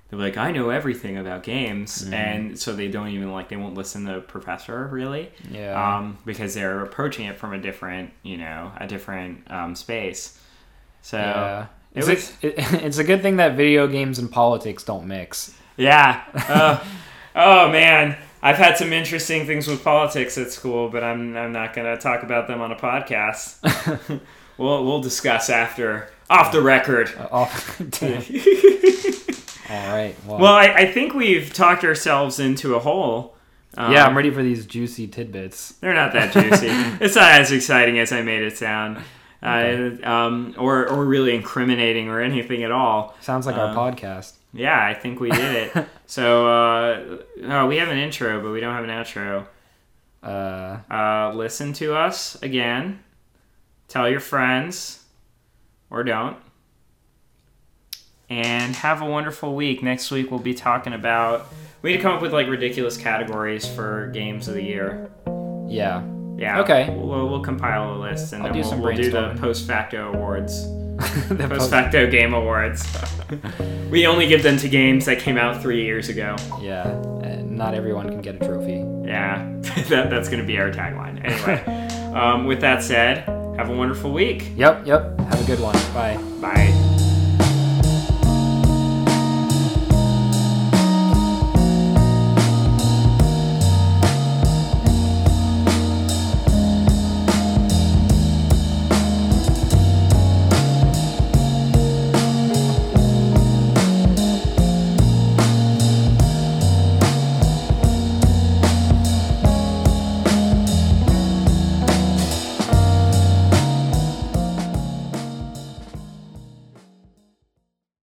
[0.10, 2.14] they'll be like, I know everything about games, Mm-hmm.
[2.14, 5.97] and so they don't even like they won't listen to the professor really, Yeah.
[5.97, 10.39] um, because they're approaching it from a different, you know, a different um, space.
[11.01, 11.66] So yeah.
[11.93, 15.08] it It's, was, a, it, it's a good thing that video games and politics don't
[15.08, 15.53] mix.
[15.78, 16.24] yeah.
[16.34, 16.84] Uh,
[17.36, 21.74] oh man, I've had some interesting things with politics at school, but I'm I'm not
[21.74, 23.60] gonna talk about them on a podcast.
[24.58, 27.12] we'll we'll discuss after off the record.
[27.18, 27.47] Uh,
[27.89, 28.22] damn.
[29.70, 30.15] All right.
[30.26, 33.36] Well, Well, I, I think we've talked ourselves into a hole.
[33.76, 35.74] Um, yeah, I'm ready for these juicy tidbits.
[35.82, 36.68] They're not that juicy.
[37.03, 38.97] it's not as exciting as I made it sound,
[39.43, 43.15] uh, um, or or really incriminating or anything at all.
[43.22, 44.34] Sounds like our Um, podcast.
[44.53, 45.86] Yeah, I think we did it.
[46.07, 49.45] so uh, oh, we have an intro, but we don't have an outro.
[50.24, 53.03] Uh, Uh, listen to us again.
[53.89, 55.03] Tell your friends,
[55.91, 56.38] or don't.
[58.30, 59.82] And have a wonderful week.
[59.82, 61.48] Next week we'll be talking about.
[61.82, 65.10] We need to come up with like ridiculous categories for games of the year.
[65.68, 66.04] yeah.
[66.38, 66.60] Yeah.
[66.62, 66.88] Okay.
[66.96, 70.14] We'll, we'll compile a list and I'll then do we'll, we'll do the post facto
[70.14, 70.68] awards.
[71.30, 72.86] The Post facto game awards.
[73.92, 76.36] we only give them to games that came out three years ago.
[76.62, 76.86] yeah.
[77.44, 78.84] Not everyone can get a trophy.
[79.04, 79.48] Yeah,
[79.90, 81.24] that, that's going to be our tagline.
[81.26, 83.24] Anyway, um, with that said,
[83.58, 84.52] have a wonderful week.
[84.56, 84.86] Yep.
[84.86, 85.20] Yep.
[85.22, 85.74] Have a good one.
[85.94, 86.18] Bye.
[86.40, 86.87] Bye.